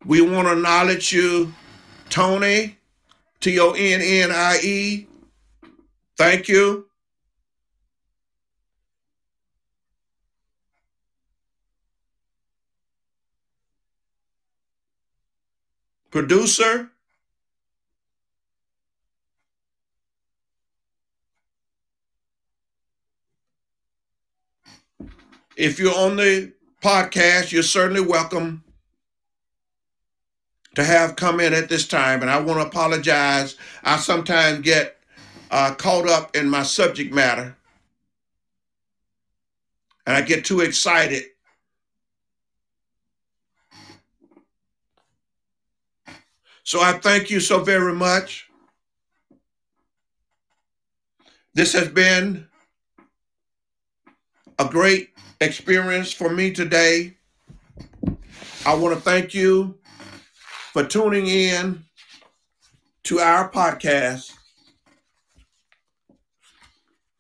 We 0.05 0.21
want 0.21 0.47
to 0.49 0.53
acknowledge 0.53 1.15
you, 1.15 1.55
Tonnie, 2.11 2.77
T 3.41 3.59
O 3.59 3.71
N 3.71 4.03
N 4.03 4.31
I 4.31 4.59
E. 4.63 5.07
Thank 6.19 6.47
you. 6.47 6.89
Producer. 16.11 16.91
If 25.57 25.79
you're 25.79 25.95
on 25.95 26.17
the 26.17 26.53
podcast, 26.83 27.53
you're 27.53 27.63
certainly 27.63 28.01
welcome 28.01 28.65
to 30.75 30.83
have 30.83 31.15
come 31.15 31.39
in 31.39 31.55
at 31.55 31.69
this 31.69 31.87
time, 31.87 32.23
and 32.23 32.31
I 32.31 32.41
want 32.41 32.61
to 32.61 32.67
apologize. 32.67 33.57
I 33.85 33.97
sometimes 33.97 34.61
get 34.61 34.99
uh, 35.53 35.75
caught 35.75 36.09
up 36.09 36.35
in 36.35 36.49
my 36.49 36.65
subject 36.65 37.15
matter, 37.15 37.57
and 40.07 40.17
I 40.17 40.23
get 40.23 40.45
too 40.45 40.61
excited. 40.61 41.23
So 46.65 46.81
I 46.81 46.95
thank 46.95 47.31
you 47.31 47.39
so 47.39 47.63
very 47.63 47.93
much. 47.93 48.49
This 51.53 51.75
has 51.75 51.87
been 51.87 52.49
a 54.59 54.65
great 54.65 55.11
experience 55.45 56.13
for 56.13 56.31
me 56.31 56.51
today. 56.51 57.17
I 58.67 58.75
want 58.75 58.95
to 58.95 59.01
thank 59.01 59.35
you 59.35 59.79
for 60.73 60.85
tuning 60.85 61.27
in 61.27 61.85
to 63.05 63.21
our 63.21 63.51
podcast, 63.51 64.33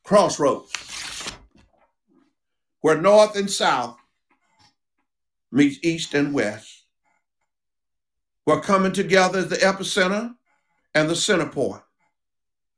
Crossroads, 0.05 0.73
where 2.81 2.97
North 3.01 3.37
and 3.37 3.51
South 3.51 3.99
meets 5.53 5.79
East 5.83 6.15
and 6.15 6.33
West. 6.33 6.85
We're 8.47 8.61
coming 8.61 8.93
together 8.93 9.41
as 9.41 9.49
the 9.49 9.57
epicenter 9.57 10.35
and 10.95 11.11
the 11.11 11.17
center 11.17 11.47
point. 11.47 11.83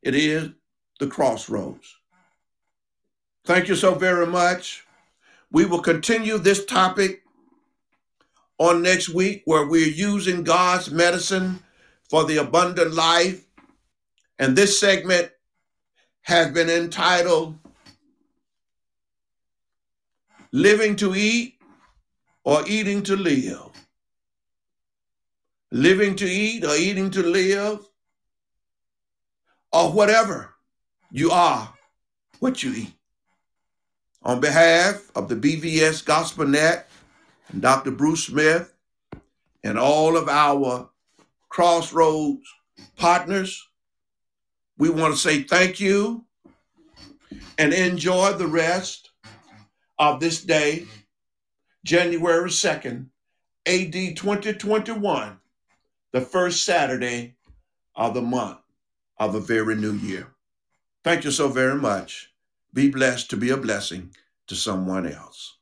It 0.03 0.15
is 0.15 0.51
the 0.99 1.07
crossroads. 1.07 1.97
Thank 3.45 3.69
you 3.69 3.77
so 3.77 3.95
very 3.95 4.27
much. 4.27 4.86
We 5.51 5.65
will 5.65 5.81
continue 5.81 6.39
this 6.39 6.65
topic 6.65 7.23
on 8.59 8.83
next 8.83 9.09
week 9.09 9.43
where 9.45 9.67
we're 9.67 9.87
using 9.87 10.45
God's 10.45 10.91
medicine 10.91 11.61
for 12.09 12.25
the 12.25 12.39
abundant 12.39 12.95
life. 12.95 13.45
And 14.39 14.57
this 14.57 14.81
segment 14.81 15.31
has 16.23 16.51
been 16.51 16.69
entitled 16.69 17.59
Living 20.53 20.97
to 20.97 21.15
Eat 21.15 21.55
or 22.45 22.63
Eating 22.67 23.03
to 23.05 23.17
Live. 23.17 23.71
Living 25.73 26.15
to 26.17 26.27
eat 26.27 26.65
or 26.65 26.75
eating 26.77 27.11
to 27.11 27.23
live, 27.23 27.85
or 29.73 29.93
whatever 29.93 30.55
you 31.11 31.31
are, 31.31 31.75
what 32.39 32.63
you 32.63 32.73
eat. 32.73 32.96
On 34.27 34.41
behalf 34.41 35.09
of 35.15 35.29
the 35.29 35.37
BVS 35.37 36.05
Gospel 36.05 36.49
Net 36.49 36.91
and 37.49 37.63
Dr. 37.63 37.93
Bruce 37.93 38.25
Smith 38.25 38.75
and 39.63 39.79
all 39.79 40.17
of 40.17 40.29
our 40.29 40.91
Crossroads 41.49 42.43
partners, 42.97 43.69
we 44.79 44.91
want 44.91 45.15
to 45.15 45.21
say 45.21 45.45
thank 45.45 45.79
you 45.79 46.25
and 47.57 47.73
enjoy 47.73 48.33
the 48.33 48.49
rest 48.49 49.11
of 49.97 50.19
this 50.19 50.43
day, 50.43 50.87
January 51.85 52.51
2nd, 52.51 53.07
AD 53.65 54.17
2021, 54.17 55.39
the 56.11 56.21
first 56.21 56.65
Saturday 56.65 57.37
of 57.95 58.13
the 58.13 58.23
month 58.23 58.59
of 59.19 59.37
a 59.37 59.41
very 59.41 59.77
new 59.77 59.95
year. 59.95 60.35
Thank 61.05 61.23
you 61.23 61.31
so 61.31 61.47
very 61.47 61.77
much. 61.77 62.33
Be 62.77 62.91
blessed 62.91 63.31
to 63.31 63.39
be 63.39 63.49
a 63.49 63.57
blessing 63.57 64.15
to 64.49 64.55
someone 64.55 65.11
else. 65.11 65.56